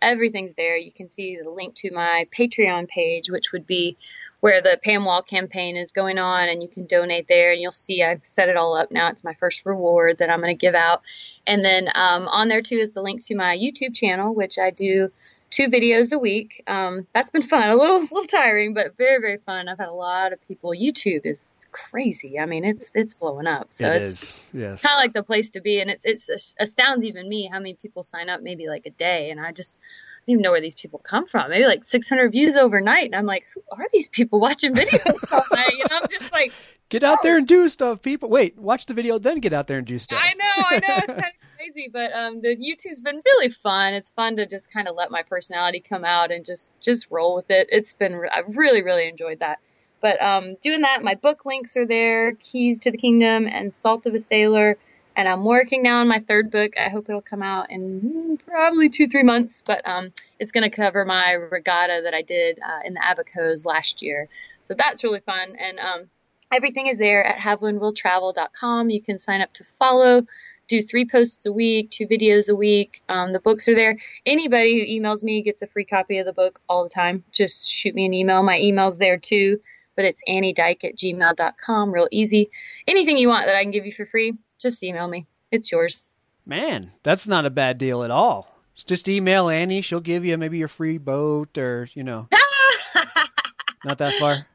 [0.02, 0.78] Everything's there.
[0.78, 3.98] You can see the link to my Patreon page, which would be
[4.44, 7.54] where the Pam Wall campaign is going on, and you can donate there.
[7.54, 9.08] And you'll see I've set it all up now.
[9.08, 11.02] It's my first reward that I'm going to give out.
[11.48, 14.72] And then um, on there too is the link to my YouTube channel, which I
[14.72, 15.14] do
[15.50, 16.62] two videos a week.
[16.68, 17.70] Um, that's been fun.
[17.70, 19.70] A little, little tiring, but very, very fun.
[19.70, 20.72] I've had a lot of people.
[20.72, 22.38] YouTube is crazy.
[22.38, 23.72] I mean, it's it's blowing up.
[23.72, 24.44] So it it's is.
[24.54, 24.82] Yes.
[24.82, 27.76] kind of like the place to be, and it's it's astounds even me how many
[27.76, 29.80] people sign up maybe like a day, and I just
[30.26, 31.50] don't even know where these people come from.
[31.50, 35.44] Maybe like 600 views overnight, and I'm like, who are these people watching videos all
[35.52, 35.74] night?
[35.74, 36.52] You know, I'm just like.
[36.90, 37.24] Get out oh.
[37.24, 38.30] there and do stuff, people.
[38.30, 40.20] Wait, watch the video, then get out there and do stuff.
[40.22, 40.98] I know, I know.
[40.98, 41.26] It's kind of
[41.58, 43.94] crazy, but um, the YouTube's been really fun.
[43.94, 47.36] It's fun to just kind of let my personality come out and just just roll
[47.36, 47.68] with it.
[47.72, 49.60] It's been I've really really enjoyed that.
[50.02, 54.06] But um, doing that, my book links are there: Keys to the Kingdom and Salt
[54.06, 54.78] of a Sailor.
[55.16, 56.74] And I'm working now on my third book.
[56.78, 59.64] I hope it'll come out in probably two three months.
[59.66, 63.66] But um, it's going to cover my regatta that I did uh, in the Abacos
[63.66, 64.28] last year.
[64.66, 65.56] So that's really fun.
[65.60, 66.10] And um,
[66.52, 68.90] everything is there at havewindwilltravel.com.
[68.90, 70.26] You can sign up to follow
[70.68, 73.02] do three posts a week, two videos a week.
[73.10, 73.98] Um, the books are there.
[74.26, 77.24] Anybody who emails me gets a free copy of the book all the time.
[77.32, 78.44] Just shoot me an email.
[78.44, 79.60] My email's there too,
[79.96, 81.92] but it's anniedike at gmail.com.
[81.92, 82.50] Real easy.
[82.88, 84.34] Anything you want that I can give you for free,
[84.64, 85.28] just email me.
[85.52, 86.06] It's yours.
[86.46, 88.50] Man, that's not a bad deal at all.
[88.76, 89.82] Just email Annie.
[89.82, 92.28] She'll give you maybe your free boat or, you know.
[93.86, 94.48] not that far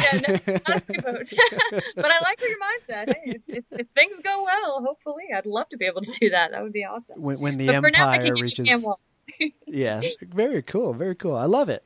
[0.00, 0.32] yeah, no,
[0.68, 1.28] not a boat.
[1.96, 3.14] but I like your mindset.
[3.14, 6.30] Hey, if, if, if, things go well, hopefully, I'd love to be able to do
[6.30, 6.52] that.
[6.52, 7.20] That would be awesome.
[7.20, 8.68] When, when the but empire now, reaches,
[9.66, 11.36] yeah, very cool, very cool.
[11.36, 11.84] I love it.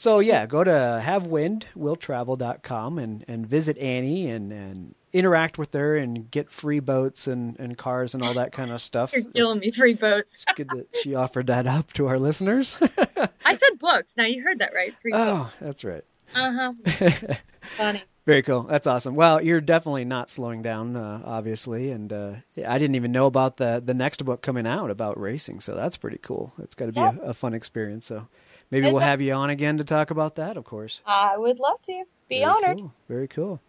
[0.00, 0.70] So yeah, go to
[1.04, 7.54] havewindwilltravel.com and and visit Annie and and interact with her and get free boats and,
[7.60, 9.12] and cars and all that kind of stuff.
[9.12, 10.46] You're killing it's, me, free boats.
[10.48, 12.78] it's good that she offered that up to our listeners.
[13.44, 14.14] I said books.
[14.16, 14.94] Now you heard that right.
[15.02, 15.56] Free oh, books.
[15.60, 16.04] that's right.
[16.34, 17.34] Uh huh.
[17.76, 18.02] Funny.
[18.24, 18.62] Very cool.
[18.62, 19.14] That's awesome.
[19.14, 22.32] Well, you're definitely not slowing down, uh, obviously, and uh,
[22.66, 25.98] I didn't even know about the the next book coming out about racing, so that's
[25.98, 26.54] pretty cool.
[26.62, 28.06] It's got to be a, a, fun experience.
[28.06, 28.28] So
[28.70, 31.00] maybe we'll have you on again to talk about that, of course.
[31.06, 32.04] I would love to.
[32.28, 32.78] Be Very honored.
[32.78, 32.94] Cool.
[33.08, 33.60] Very cool.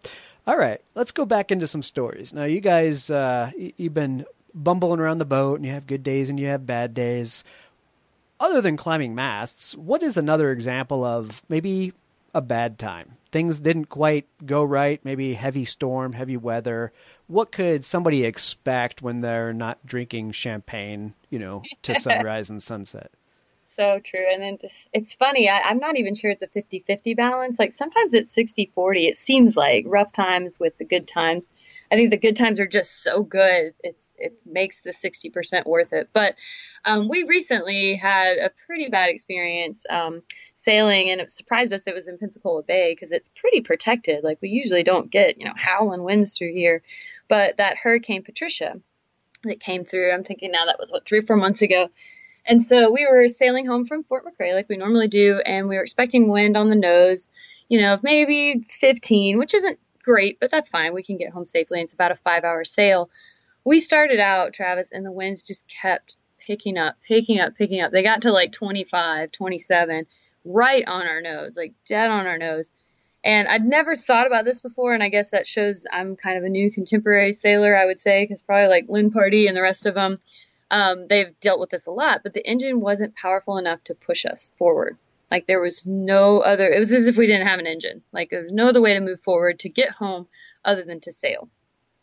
[0.45, 2.34] All right, let's go back into some stories.
[2.34, 6.30] Now, you guys, uh, you've been bumbling around the boat, and you have good days
[6.30, 7.43] and you have bad days.
[8.39, 11.93] Other than climbing masts, what is another example of maybe
[12.34, 13.18] a bad time.
[13.32, 16.91] Things didn't quite go right, maybe heavy storm, heavy weather.
[17.28, 23.12] What could somebody expect when they're not drinking champagne, you know, to sunrise and sunset?
[23.82, 24.27] So true.
[24.32, 27.57] And then this, it's funny, I, am not even sure it's a 50 50 balance.
[27.57, 29.07] Like sometimes it's 60 40.
[29.07, 31.49] It seems like rough times with the good times.
[31.91, 33.73] I think the good times are just so good.
[33.79, 36.09] It's it makes the 60% worth it.
[36.13, 36.36] But
[36.86, 40.21] um, we recently had a pretty bad experience um,
[40.53, 44.23] sailing, and it surprised us it was in Pensacola Bay because it's pretty protected.
[44.23, 46.84] Like we usually don't get, you know, howling winds through here.
[47.27, 48.79] But that Hurricane Patricia
[49.41, 51.89] that came through, I'm thinking now that was what, three or four months ago.
[52.45, 55.75] And so we were sailing home from Fort McRee like we normally do, and we
[55.75, 57.27] were expecting wind on the nose,
[57.69, 60.93] you know, maybe 15, which isn't great, but that's fine.
[60.93, 61.81] We can get home safely.
[61.81, 63.09] It's about a five hour sail
[63.63, 67.91] we started out, Travis, and the winds just kept picking up, picking up, picking up.
[67.91, 70.07] They got to like 25, 27,
[70.45, 72.71] right on our nose, like dead on our nose.
[73.23, 76.43] And I'd never thought about this before, and I guess that shows I'm kind of
[76.43, 79.85] a new contemporary sailor, I would say, because probably like Lin Pardey and the rest
[79.85, 80.19] of them,
[80.72, 82.22] um, they've dealt with this a lot.
[82.24, 84.97] But the engine wasn't powerful enough to push us forward.
[85.30, 86.67] Like there was no other.
[86.67, 88.01] It was as if we didn't have an engine.
[88.11, 90.28] Like there was no other way to move forward to get home
[90.65, 91.47] other than to sail.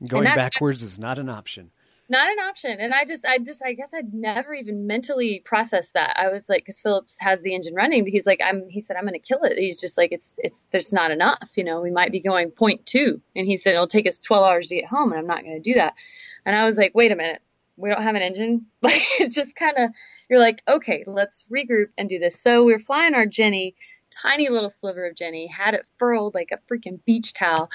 [0.07, 1.71] Going backwards is not an option.
[2.09, 2.79] not an option.
[2.81, 6.17] And I just, I just, I guess I'd never even mentally processed that.
[6.17, 8.97] I was like, because Phillips has the engine running, but he's like, I'm, he said,
[8.97, 9.59] I'm going to kill it.
[9.59, 11.51] He's just like, it's, it's, there's not enough.
[11.55, 13.21] You know, we might be going point two.
[13.37, 15.63] And he said, it'll take us 12 hours to get home, and I'm not going
[15.63, 15.95] to do that.
[16.47, 17.43] And I was like, wait a minute,
[17.79, 18.67] we don't have an engine.
[18.83, 19.91] Like, it just kind of,
[20.29, 22.41] you're like, okay, let's regroup and do this.
[22.41, 23.75] So we're flying our Jenny,
[24.11, 27.71] tiny little sliver of Jenny, had it furled like a freaking beach towel.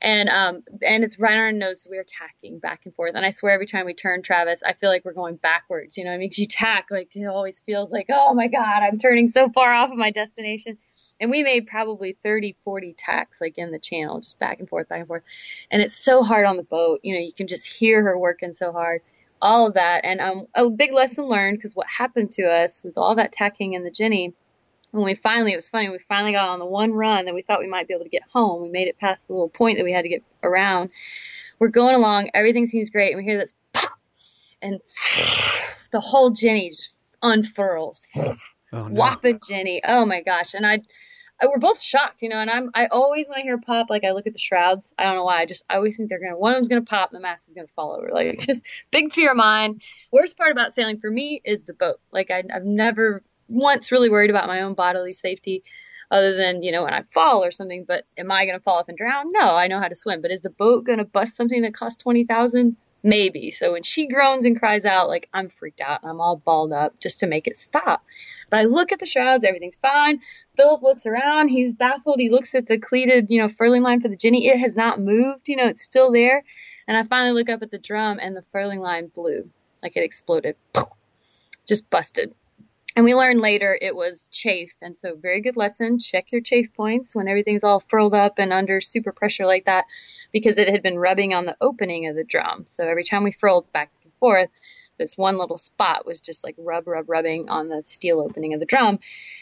[0.00, 3.12] And um and it's right on our nose so we are tacking back and forth.
[3.14, 6.04] And i swear every time we turn travis i feel like we're going backwards you
[6.04, 9.28] know it makes you tack like it always feels like oh my god i'm turning
[9.28, 10.78] so far off of my destination.
[11.20, 14.88] And we made probably 30 40 tacks like in the channel just back and forth
[14.88, 15.24] back and forth.
[15.68, 18.52] And it's so hard on the boat you know you can just hear her working
[18.52, 19.00] so hard
[19.40, 22.96] all of that and um, a big lesson learned because what happened to us with
[22.96, 24.34] all that tacking in the jenny
[24.90, 27.42] when we finally, it was funny, we finally got on the one run that we
[27.42, 28.62] thought we might be able to get home.
[28.62, 30.90] We made it past the little point that we had to get around.
[31.58, 33.98] We're going along, everything seems great, and we hear this pop,
[34.62, 34.80] and
[35.92, 36.90] the whole Jenny just
[37.22, 38.00] unfurls.
[38.70, 39.00] Oh, no.
[39.00, 39.80] Whopping Jenny.
[39.86, 40.54] Oh my gosh.
[40.54, 40.80] And I,
[41.40, 44.04] I, we're both shocked, you know, and I'm, I always, when I hear pop, like
[44.04, 44.92] I look at the shrouds.
[44.98, 45.40] I don't know why.
[45.40, 47.48] I just, I always think they're to, one of them's to pop and the mast
[47.48, 48.10] is to fall over.
[48.12, 49.80] Like, just big fear of mine.
[50.12, 52.00] Worst part about sailing for me is the boat.
[52.12, 55.64] Like, I, I've never once really worried about my own bodily safety
[56.10, 58.88] other than, you know, when I fall or something, but am I to fall off
[58.88, 59.30] and drown?
[59.32, 62.02] No, I know how to swim, but is the boat to bust something that costs
[62.02, 62.76] 20,000?
[63.02, 63.52] Maybe.
[63.52, 66.98] So when she groans and cries out, like I'm freaked out I'm all balled up
[66.98, 68.04] just to make it stop.
[68.50, 70.20] But I look at the shrouds, everything's fine.
[70.56, 72.18] Philip looks around, he's baffled.
[72.18, 74.48] He looks at the cleated, you know, furling line for the Jenny.
[74.48, 76.44] It has not moved, you know, it's still there.
[76.86, 79.50] And I finally look up at the drum and the furling line blew,
[79.82, 80.56] like it exploded,
[81.66, 82.34] just busted.
[82.96, 84.72] And we learned later it was chafe.
[84.82, 85.98] And so, very good lesson.
[86.00, 89.84] Check your chafe points when everything's all furled up and under super pressure like that
[90.32, 92.64] because it had been rubbing on the opening of the drum.
[92.66, 94.48] So, every time we furled back and forth,
[94.98, 98.60] this one little spot was just like rub, rub, rubbing on the steel opening of
[98.60, 98.98] the drum.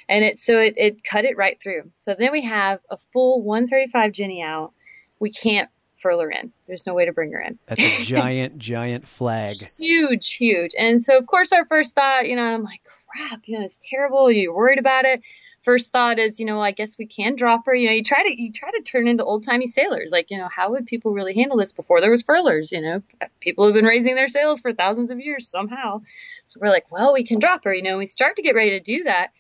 [0.09, 1.90] And it, so it, it cut it right through.
[1.98, 4.72] So then we have a full 135 Jenny out.
[5.18, 6.52] We can't furl her in.
[6.66, 7.59] There's no way to bring her in.
[7.66, 9.57] That's a giant, giant flag.
[9.78, 10.72] Huge, huge.
[10.78, 13.78] And so, of course, our first thought, you know, I'm like, crap, you know, it's
[13.90, 14.30] terrible.
[14.30, 15.22] You're worried about it.
[15.66, 17.74] First thought is, you know, I guess we can drop her.
[17.74, 20.12] You know, you try to you try to turn into old timey sailors.
[20.12, 22.70] Like, you know, how would people really handle this before there was furlers?
[22.70, 23.02] You know,
[23.40, 26.02] people have been raising their sails for thousands of years somehow.
[26.44, 27.74] So we're like, well, we can drop her.
[27.74, 29.30] You know, we start to get ready to do that,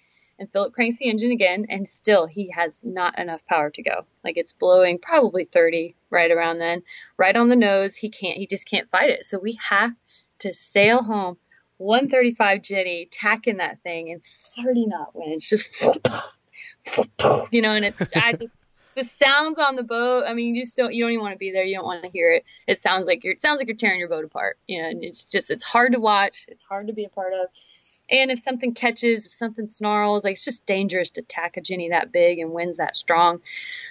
[0.40, 4.04] and Philip cranks the engine again, and still he has not enough power to go.
[4.24, 6.82] Like it's blowing probably 30 right around then,
[7.16, 7.94] right on the nose.
[7.94, 8.36] He can't.
[8.36, 9.26] He just can't fight it.
[9.26, 9.92] So we have
[10.40, 11.36] to sail home
[11.78, 14.20] 135 Jenny tacking that thing in
[14.64, 15.68] 30 knot winds, just
[17.50, 18.58] you know, and it's I just
[18.96, 20.24] the sounds on the boat.
[20.26, 21.64] I mean, you just don't you don't even want to be there.
[21.64, 22.44] You don't want to hear it.
[22.66, 24.58] It sounds like you're it sounds like you're tearing your boat apart.
[24.66, 26.46] You know, and it's just it's hard to watch.
[26.48, 27.48] It's hard to be a part of.
[28.08, 31.90] And if something catches, if something snarls, like it's just dangerous to tack a Jenny
[31.90, 33.40] that big and winds that strong.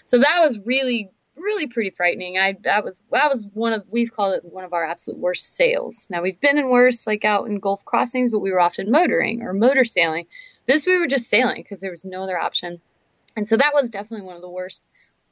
[0.05, 2.37] So that was really really pretty frightening.
[2.37, 5.55] I that was that was one of we've called it one of our absolute worst
[5.55, 6.07] sails.
[6.09, 9.41] Now we've been in worse like out in Gulf crossings, but we were often motoring
[9.41, 10.25] or motor sailing.
[10.65, 12.81] This we were just sailing because there was no other option.
[13.35, 14.85] And so that was definitely one of the worst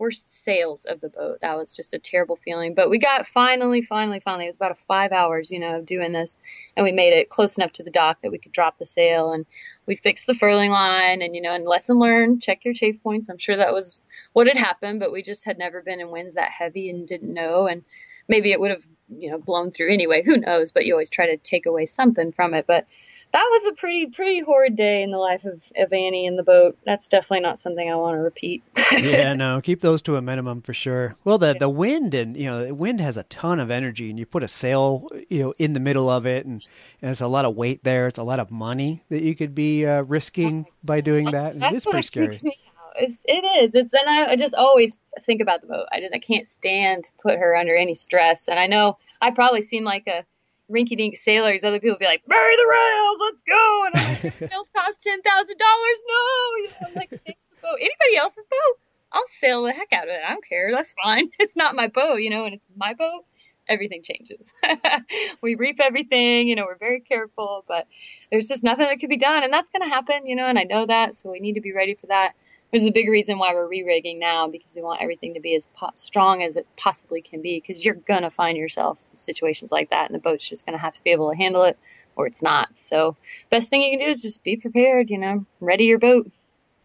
[0.04, 1.40] worst sails of the boat.
[1.42, 2.74] That was just a terrible feeling.
[2.74, 4.46] But we got finally, finally, finally.
[4.46, 6.36] It was about five hours, you know, of doing this,
[6.76, 9.32] and we made it close enough to the dock that we could drop the sail.
[9.32, 9.46] And
[9.86, 13.30] we fixed the furling line, and you know, and lesson learned: check your chafe points.
[13.30, 13.98] I'm sure that was
[14.34, 17.34] what had happened, but we just had never been in winds that heavy and didn't
[17.34, 17.68] know.
[17.68, 17.82] And
[18.28, 20.22] maybe it would have, you know, blown through anyway.
[20.22, 20.74] Who knows?
[20.74, 22.68] But you always try to take away something from it.
[22.68, 22.88] But
[23.34, 26.44] that was a pretty pretty horrid day in the life of, of Annie in the
[26.44, 26.78] boat.
[26.86, 28.64] That's definitely not something I want to repeat.
[28.92, 31.14] yeah, no, keep those to a minimum for sure.
[31.24, 34.20] Well, the the wind and you know, the wind has a ton of energy, and
[34.20, 36.64] you put a sail you know in the middle of it, and,
[37.02, 38.08] and it's a lot of weight there.
[38.08, 41.54] It's a lot of money that you could be uh, risking by doing that's, that.
[41.54, 42.56] And that's it is pretty scary.
[42.96, 43.72] It's, it is.
[43.74, 45.88] It's and I, I just always think about the boat.
[45.92, 48.48] I just I can't stand to put her under any stress.
[48.48, 50.24] And I know I probably seem like a
[50.72, 53.86] rinky dink sailors, other people be like, bury the rails, let's go.
[53.86, 55.98] And I'm like, rails cost ten thousand dollars.
[56.08, 57.78] No, you know, I'm like, take the boat.
[57.80, 58.80] Anybody else's boat,
[59.12, 60.22] I'll sail the heck out of it.
[60.26, 60.72] I don't care.
[60.72, 61.30] That's fine.
[61.40, 63.26] It's not my boat, you know, and it's my boat.
[63.70, 64.52] Everything changes.
[65.42, 67.88] we reef everything, you know, we're very careful, but
[68.30, 69.44] there's just nothing that could be done.
[69.44, 71.16] And that's going to happen, you know, and I know that.
[71.16, 72.34] So we need to be ready for that
[72.74, 75.68] there's a big reason why we're re-rigging now because we want everything to be as
[75.76, 79.92] po- strong as it possibly can be because you're gonna find yourself in situations like
[79.92, 81.78] that and the boat's just gonna have to be able to handle it
[82.16, 83.16] or it's not so
[83.52, 86.30] best thing you can do is just be prepared you know ready your boat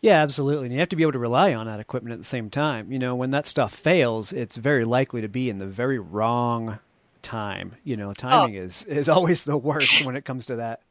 [0.00, 0.66] yeah, absolutely.
[0.66, 2.92] And you have to be able to rely on that equipment at the same time.
[2.92, 6.78] You know, when that stuff fails, it's very likely to be in the very wrong
[7.22, 7.74] time.
[7.82, 8.62] You know, timing oh.
[8.62, 10.82] is is always the worst when it comes to that.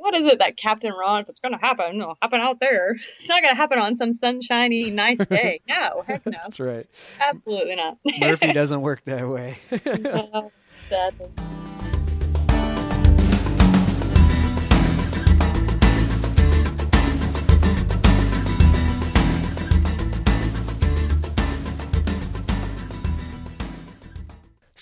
[0.00, 1.20] What is it that Captain Ron?
[1.22, 2.96] If it's going to happen, it'll happen out there.
[3.18, 5.60] It's not going to happen on some sunshiny, nice day.
[5.68, 6.32] No, heck no.
[6.42, 6.86] That's right.
[7.20, 7.98] Absolutely not.
[8.18, 9.58] Murphy doesn't work that way.
[9.86, 10.50] no,
[10.88, 11.28] sadly.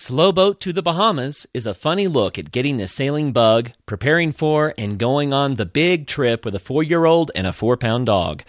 [0.01, 4.31] Slow Boat to the Bahamas is a funny look at getting the sailing bug, preparing
[4.31, 7.77] for, and going on the big trip with a four year old and a four
[7.77, 8.45] pound dog.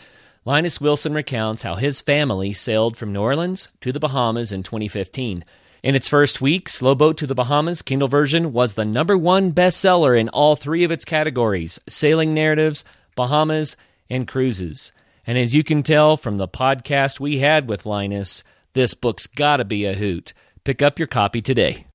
[0.45, 5.43] Linus Wilson recounts how his family sailed from New Orleans to the Bahamas in 2015.
[5.81, 9.51] In its first week, Slow Boat to the Bahamas Kindle version was the number one
[9.51, 12.85] bestseller in all three of its categories sailing narratives,
[13.15, 13.75] Bahamas,
[14.07, 14.91] and cruises.
[15.25, 18.43] And as you can tell from the podcast we had with Linus,
[18.73, 20.33] this book's gotta be a hoot.
[20.63, 21.88] Pick up your copy today.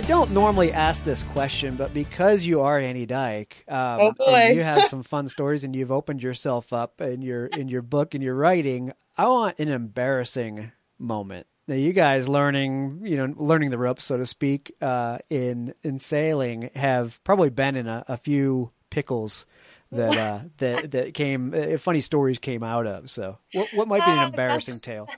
[0.00, 4.62] I don't normally ask this question, but because you are Annie Dike, um, oh you
[4.62, 8.24] have some fun stories, and you've opened yourself up in your in your book and
[8.24, 8.94] your writing.
[9.18, 11.48] I want an embarrassing moment.
[11.68, 15.98] Now, you guys learning, you know, learning the ropes, so to speak, uh, in in
[15.98, 19.44] sailing, have probably been in a, a few pickles
[19.92, 23.10] that uh, that that came uh, funny stories came out of.
[23.10, 25.10] So, what, what might be an uh, embarrassing tale?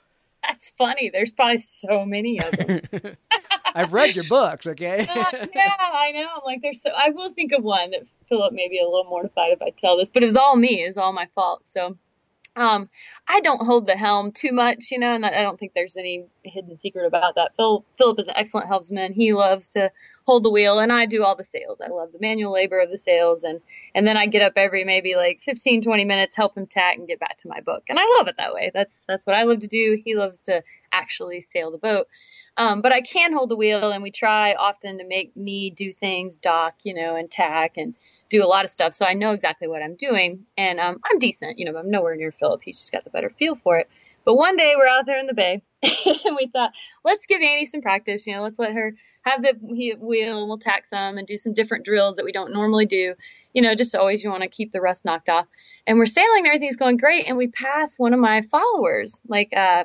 [0.45, 1.09] That's funny.
[1.11, 2.81] There's probably so many of them.
[3.75, 4.99] I've read your books, okay?
[5.09, 6.27] uh, yeah, I know.
[6.35, 6.89] I'm like, there's so.
[6.89, 9.97] I will think of one that Philip may be a little mortified if I tell
[9.97, 10.83] this, but it was all me.
[10.83, 11.63] It's all my fault.
[11.65, 11.97] So,
[12.55, 12.89] um,
[13.27, 16.25] I don't hold the helm too much, you know, and I don't think there's any
[16.43, 17.55] hidden secret about that.
[17.55, 19.13] Phil, Philip is an excellent helmsman.
[19.13, 19.91] He loves to
[20.25, 21.79] hold the wheel, and I do all the sails.
[21.83, 23.61] I love the manual labor of the sails, and
[23.93, 27.07] and then I get up every maybe like 15, 20 minutes, help him tack, and
[27.07, 27.83] get back to my book.
[27.89, 28.71] And I love it that way.
[28.73, 30.01] That's that's what I love to do.
[30.03, 32.07] He loves to actually sail the boat.
[32.55, 35.91] Um, but I can hold the wheel, and we try often to make me do
[35.91, 37.95] things, dock, you know, and tack, and
[38.29, 38.93] do a lot of stuff.
[38.93, 41.77] So I know exactly what I'm doing, and um, I'm decent, you know.
[41.77, 42.61] I'm nowhere near Philip.
[42.63, 43.89] He's just got the better feel for it.
[44.23, 46.71] But one day we're out there in the bay, and we thought,
[47.03, 48.25] let's give Annie some practice.
[48.27, 48.93] You know, let's let her
[49.23, 52.53] have the wheel, and we'll tack some and do some different drills that we don't
[52.53, 53.15] normally do.
[53.53, 55.47] You know, just always you want to keep the rust knocked off.
[55.85, 59.83] And we're sailing, everything's going great, and we pass one of my followers, like uh,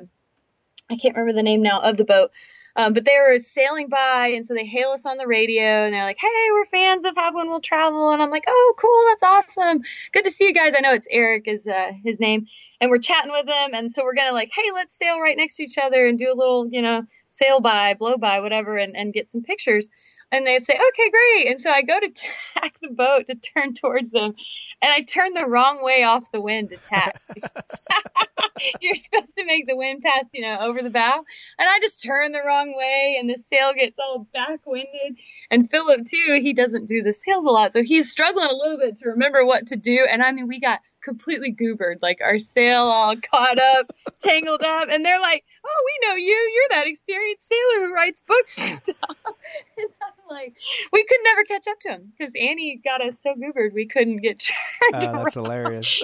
[0.90, 2.30] I can't remember the name now of the boat
[2.78, 5.92] um, but they were sailing by, and so they hail us on the radio, and
[5.92, 9.04] they're like, "Hey, we're fans of Have Wind Will Travel," and I'm like, "Oh, cool,
[9.08, 9.82] that's awesome,
[10.12, 12.46] good to see you guys." I know it's Eric is uh, his name,
[12.80, 15.56] and we're chatting with him, and so we're gonna like, "Hey, let's sail right next
[15.56, 17.02] to each other and do a little, you know,
[17.38, 19.88] sail by, blow by, whatever, and, and get some pictures."
[20.30, 22.08] And they'd say, "Okay, great." And so I go to
[22.54, 24.34] tack the boat to turn towards them,
[24.82, 27.20] and I turn the wrong way off the wind to tack.
[28.80, 31.24] You're supposed to make the wind pass, you know, over the bow,
[31.58, 35.16] and I just turn the wrong way, and the sail gets all backwinded.
[35.50, 38.78] And Philip too, he doesn't do the sails a lot, so he's struggling a little
[38.78, 40.06] bit to remember what to do.
[40.10, 44.88] And I mean, we got completely goobered, like our sail all caught up, tangled up,
[44.90, 46.34] and they're like, "Oh, we know you.
[46.34, 48.96] You're that experienced sailor who writes books and stuff."
[49.78, 50.54] and I'm like,
[50.92, 54.18] we could never catch up to him because Annie got us so goobered we couldn't
[54.18, 55.04] get turned.
[55.08, 56.02] Oh, that's hilarious.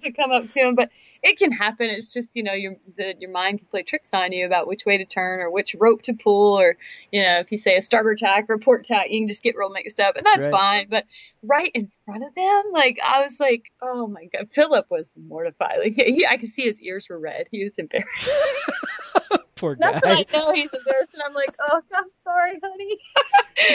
[0.00, 0.90] To come up to him, but
[1.22, 1.88] it can happen.
[1.88, 4.84] It's just you know your the, your mind can play tricks on you about which
[4.84, 6.76] way to turn or which rope to pull, or
[7.12, 9.56] you know if you say a starboard tack or port tack, you can just get
[9.56, 10.52] real mixed up, and that's right.
[10.52, 10.86] fine.
[10.90, 11.04] But
[11.42, 15.78] right in front of them, like I was like, oh my god, Philip was mortified.
[15.78, 17.46] Like he, I could see his ears were red.
[17.50, 18.08] He was embarrassed.
[19.58, 19.92] Poor guy.
[19.92, 22.98] That's I know he's embarrassed, and I'm like, oh, I'm sorry, honey.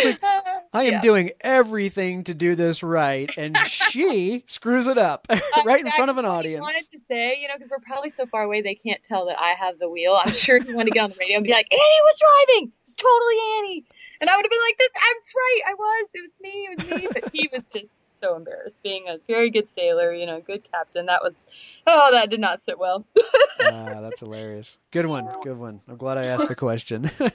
[0.06, 0.20] like,
[0.74, 1.02] I am yeah.
[1.02, 6.10] doing everything to do this right, and she screws it up uh, right in front
[6.10, 6.56] of an audience.
[6.56, 9.26] He wanted to say, you know, because we're probably so far away, they can't tell
[9.28, 10.18] that I have the wheel.
[10.24, 12.72] I'm sure he wanted to get on the radio and be like, Annie was driving.
[12.82, 13.86] It's totally Annie.
[14.22, 16.08] And I would have been like, "That's right, I was.
[16.14, 16.68] It was me.
[16.72, 18.78] It was me." But he was just so embarrassed.
[18.84, 21.08] Being a very good sailor, you know, good captain.
[21.08, 21.44] That was,
[21.86, 23.06] oh, that did not sit well.
[23.62, 24.78] ah, that's hilarious.
[24.92, 25.28] Good one.
[25.44, 25.82] Good one.
[25.88, 27.12] I'm glad I asked the question.
[27.20, 27.30] All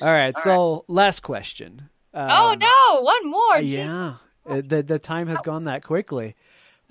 [0.00, 0.34] right.
[0.34, 1.88] All so last question.
[2.14, 3.58] Um, oh no, one more.
[3.58, 4.14] Yeah.
[4.46, 6.34] The the time has gone that quickly.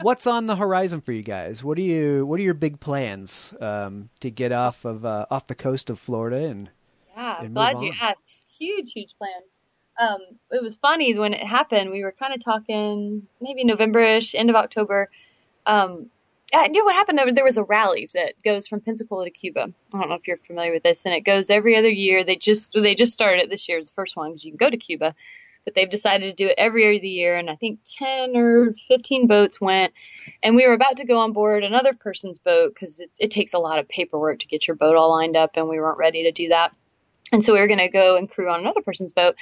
[0.01, 1.61] What's on the horizon for you guys?
[1.61, 5.47] What do you What are your big plans um, to get off of uh, off
[5.47, 6.69] the coast of Florida and?
[7.15, 8.43] Yeah, I'm glad you asked.
[8.47, 9.45] Huge, huge plans.
[9.99, 10.19] Um,
[10.51, 11.91] it was funny when it happened.
[11.91, 15.09] We were kind of talking maybe November-ish, end of October.
[15.65, 16.09] Um,
[16.53, 17.19] I knew what happened.
[17.35, 19.71] There, was a rally that goes from Pensacola to Cuba.
[19.93, 22.23] I don't know if you're familiar with this, and it goes every other year.
[22.23, 23.77] They just they just started it this year.
[23.77, 25.13] It's the first one because you can go to Cuba,
[25.63, 27.37] but they've decided to do it every other year.
[27.37, 29.93] And I think ten or fifteen boats went,
[30.41, 33.53] and we were about to go on board another person's boat because it, it takes
[33.53, 36.23] a lot of paperwork to get your boat all lined up, and we weren't ready
[36.23, 36.73] to do that.
[37.31, 39.35] And so we were going to go and crew on another person's boat.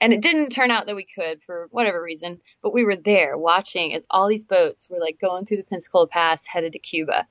[0.00, 3.36] And it didn't turn out that we could for whatever reason, but we were there
[3.36, 7.26] watching as all these boats were like going through the Pensacola Pass headed to Cuba.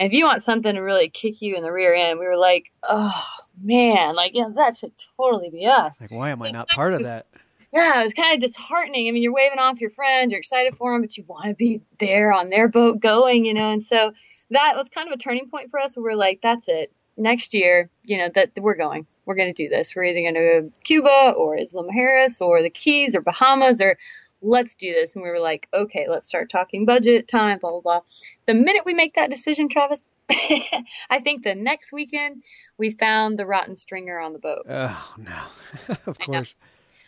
[0.00, 2.36] And if you want something to really kick you in the rear end, we were
[2.36, 3.24] like, oh
[3.60, 6.00] man, like, yeah, that should totally be us.
[6.00, 7.26] Like, why am I not part of that?
[7.70, 9.08] Yeah, it was kind of disheartening.
[9.08, 11.54] I mean, you're waving off your friends, you're excited for them, but you want to
[11.54, 13.70] be there on their boat going, you know?
[13.70, 14.12] And so
[14.50, 16.90] that was kind of a turning point for us where we're like, that's it.
[17.18, 19.94] Next year, you know, that we're going we're going to do this.
[19.94, 23.98] We're either going to go Cuba or Isla Mujeres or the Keys or Bahamas or
[24.40, 25.14] let's do this.
[25.14, 28.00] And we were like, okay, let's start talking budget, time, blah, blah, blah.
[28.46, 32.42] The minute we make that decision, Travis, I think the next weekend
[32.78, 34.64] we found the rotten stringer on the boat.
[34.66, 35.42] Oh, no.
[36.06, 36.54] of course.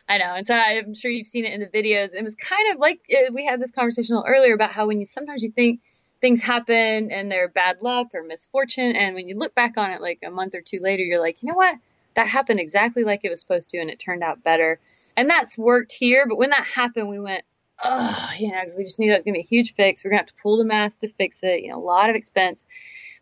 [0.06, 0.34] I know.
[0.34, 2.12] And so I'm sure you've seen it in the videos.
[2.12, 5.06] It was kind of like uh, we had this conversation earlier about how when you
[5.06, 5.80] sometimes you think
[6.20, 8.94] things happen and they're bad luck or misfortune.
[8.94, 11.42] And when you look back on it like a month or two later, you're like,
[11.42, 11.76] you know what?
[12.14, 14.78] That happened exactly like it was supposed to and it turned out better.
[15.16, 16.26] And that's worked here.
[16.28, 17.44] But when that happened, we went,
[17.82, 20.02] oh, you know, because we just knew that was going to be a huge fix.
[20.02, 22.10] We're going to have to pull the mast to fix it, you know, a lot
[22.10, 22.64] of expense.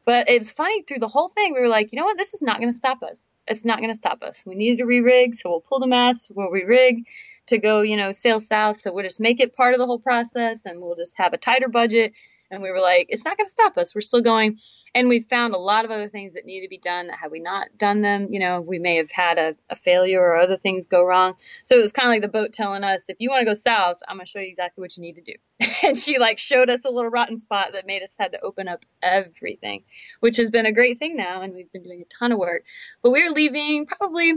[0.05, 1.53] But it was funny through the whole thing.
[1.53, 2.17] We were like, you know what?
[2.17, 3.27] This is not going to stop us.
[3.47, 4.43] It's not going to stop us.
[4.47, 7.05] We needed to re rig, so we'll pull the mast, we'll re rig
[7.47, 8.81] to go, you know, sail south.
[8.81, 11.39] So we'll just make it part of the whole process and we'll just have a
[11.39, 12.13] tighter budget
[12.51, 13.95] and we were like, it's not going to stop us.
[13.95, 14.59] We're still going.
[14.95, 17.31] And we found a lot of other things that needed to be done that had
[17.31, 20.57] we not done them, you know, we may have had a, a failure or other
[20.57, 21.35] things go wrong.
[21.65, 23.55] So it was kind of like the boat telling us, if you want to go
[23.55, 25.35] south, I'm going to show you exactly what you need to do.
[25.83, 28.67] and she like showed us a little rotten spot that made us had to open
[28.67, 29.85] up everything,
[30.21, 31.43] which has been a great thing now.
[31.43, 32.65] And we've been doing a ton of work.
[33.03, 34.35] But we we're leaving probably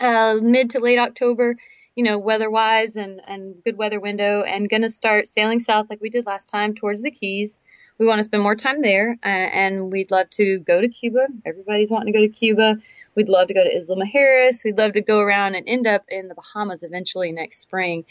[0.00, 1.56] uh, mid to late October
[1.96, 5.86] you know, weather wise and, and good weather window and going to start sailing south
[5.88, 7.56] like we did last time towards the Keys.
[7.98, 11.26] We want to spend more time there uh, and we'd love to go to Cuba.
[11.46, 12.76] Everybody's wanting to go to Cuba.
[13.14, 14.62] We'd love to go to Isla Mujeres.
[14.62, 18.04] We'd love to go around and end up in the Bahamas eventually next spring.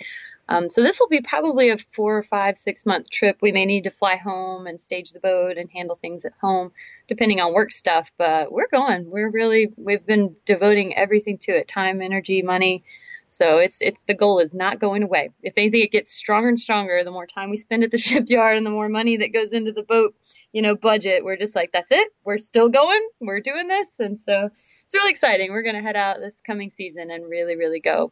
[0.49, 3.37] Um, so this will be probably a four or five, six month trip.
[3.41, 6.71] We may need to fly home and stage the boat and handle things at home,
[7.07, 8.11] depending on work stuff.
[8.17, 9.09] But we're going.
[9.09, 12.83] We're really we've been devoting everything to it: time, energy, money.
[13.27, 15.29] So it's it's the goal is not going away.
[15.41, 17.03] If anything, it gets stronger and stronger.
[17.03, 19.71] The more time we spend at the shipyard and the more money that goes into
[19.71, 20.15] the boat,
[20.53, 21.23] you know, budget.
[21.23, 22.09] We're just like, that's it.
[22.23, 23.01] We're still going.
[23.19, 24.49] We're doing this, and so
[24.85, 25.51] it's really exciting.
[25.51, 28.11] We're gonna head out this coming season and really, really go.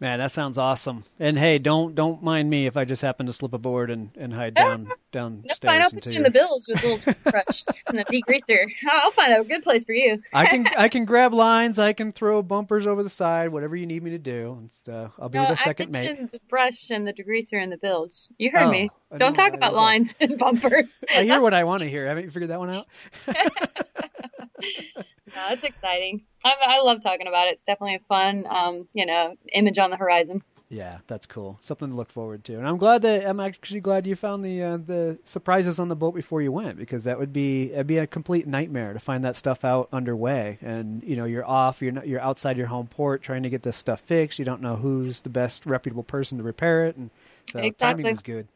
[0.00, 1.04] Man, that sounds awesome.
[1.20, 4.34] And hey, don't don't mind me if I just happen to slip aboard and, and
[4.34, 5.44] hide down down.
[5.46, 5.80] That's fine.
[5.80, 8.66] I'll put you in the bilge with a little brush and a degreaser.
[8.90, 10.20] I'll find a good place for you.
[10.32, 11.78] I can I can grab lines.
[11.78, 13.50] I can throw bumpers over the side.
[13.50, 14.68] Whatever you need me to do.
[14.88, 16.32] Uh, I'll be no, the second I mate.
[16.32, 18.28] The brush and the degreaser in the bilge.
[18.36, 18.90] You heard oh, me.
[19.16, 20.92] Don't talk about lines and bumpers.
[21.16, 22.08] I hear what I want to hear.
[22.08, 22.86] Haven't you figured that one out?
[25.34, 26.22] no, it's exciting.
[26.44, 27.54] I, I, love talking about it.
[27.54, 30.42] It's definitely a fun, um, you know, image on the horizon.
[30.68, 31.58] Yeah, that's cool.
[31.60, 32.58] Something to look forward to.
[32.58, 35.96] And I'm glad that I'm actually glad you found the uh, the surprises on the
[35.96, 39.24] boat before you went because that would be it'd be a complete nightmare to find
[39.24, 40.58] that stuff out underway.
[40.62, 43.62] And you know, you're off, you're not, you're outside your home port trying to get
[43.62, 44.38] this stuff fixed.
[44.38, 47.10] You don't know who's the best reputable person to repair it, and
[47.50, 48.02] so exactly.
[48.02, 48.48] timing was good.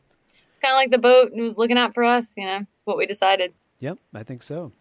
[0.48, 2.32] It's kind of like the boat was looking out for us.
[2.36, 3.52] You know, what we decided.
[3.80, 4.72] Yep, I think so.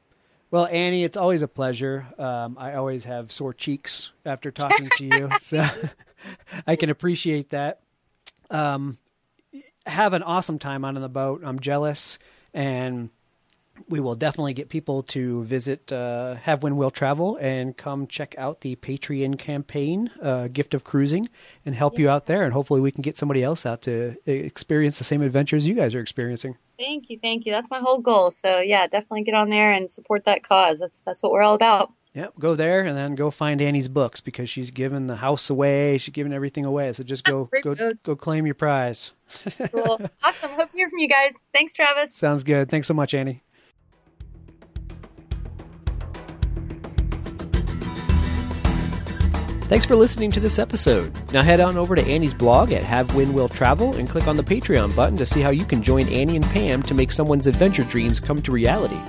[0.50, 2.08] Well, Annie, it's always a pleasure.
[2.18, 5.68] Um, I always have sore cheeks after talking to you, so
[6.68, 7.82] I can appreciate that.
[8.50, 8.98] Um,
[9.86, 11.42] have an awesome time out on the boat.
[11.44, 12.18] I'm jealous,
[12.54, 13.10] and
[13.90, 18.34] we will definitely get people to visit uh, Have Wind Will Travel and come check
[18.38, 21.28] out the Patreon campaign, uh, Gift of Cruising,
[21.66, 22.04] and help yeah.
[22.04, 22.44] you out there.
[22.44, 25.94] And hopefully, we can get somebody else out to experience the same adventures you guys
[25.94, 26.56] are experiencing.
[26.78, 27.52] Thank you, thank you.
[27.52, 28.32] That's my whole goal.
[28.32, 30.80] So yeah, definitely get on there and support that cause.
[30.80, 31.92] That's that's what we're all about.
[32.14, 36.00] Yep, go there and then go find Annie's books because she's given the house away.
[36.00, 36.92] She's giving everything away.
[36.94, 39.12] So just go go go claim your prize.
[39.72, 40.02] cool.
[40.24, 40.52] Awesome.
[40.52, 41.36] Hope to hear from you guys.
[41.54, 42.16] Thanks, Travis.
[42.16, 42.70] Sounds good.
[42.70, 43.44] Thanks so much, Annie.
[49.68, 51.12] Thanks for listening to this episode.
[51.34, 54.38] Now head on over to Annie's blog at Have Wind Will Travel and click on
[54.38, 57.48] the Patreon button to see how you can join Annie and Pam to make someone's
[57.48, 59.00] adventure dreams come to reality.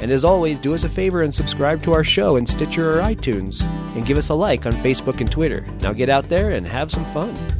[0.00, 3.02] And as always, do us a favor and subscribe to our show in Stitcher or
[3.04, 3.62] iTunes,
[3.94, 5.64] and give us a like on Facebook and Twitter.
[5.82, 7.57] Now get out there and have some fun.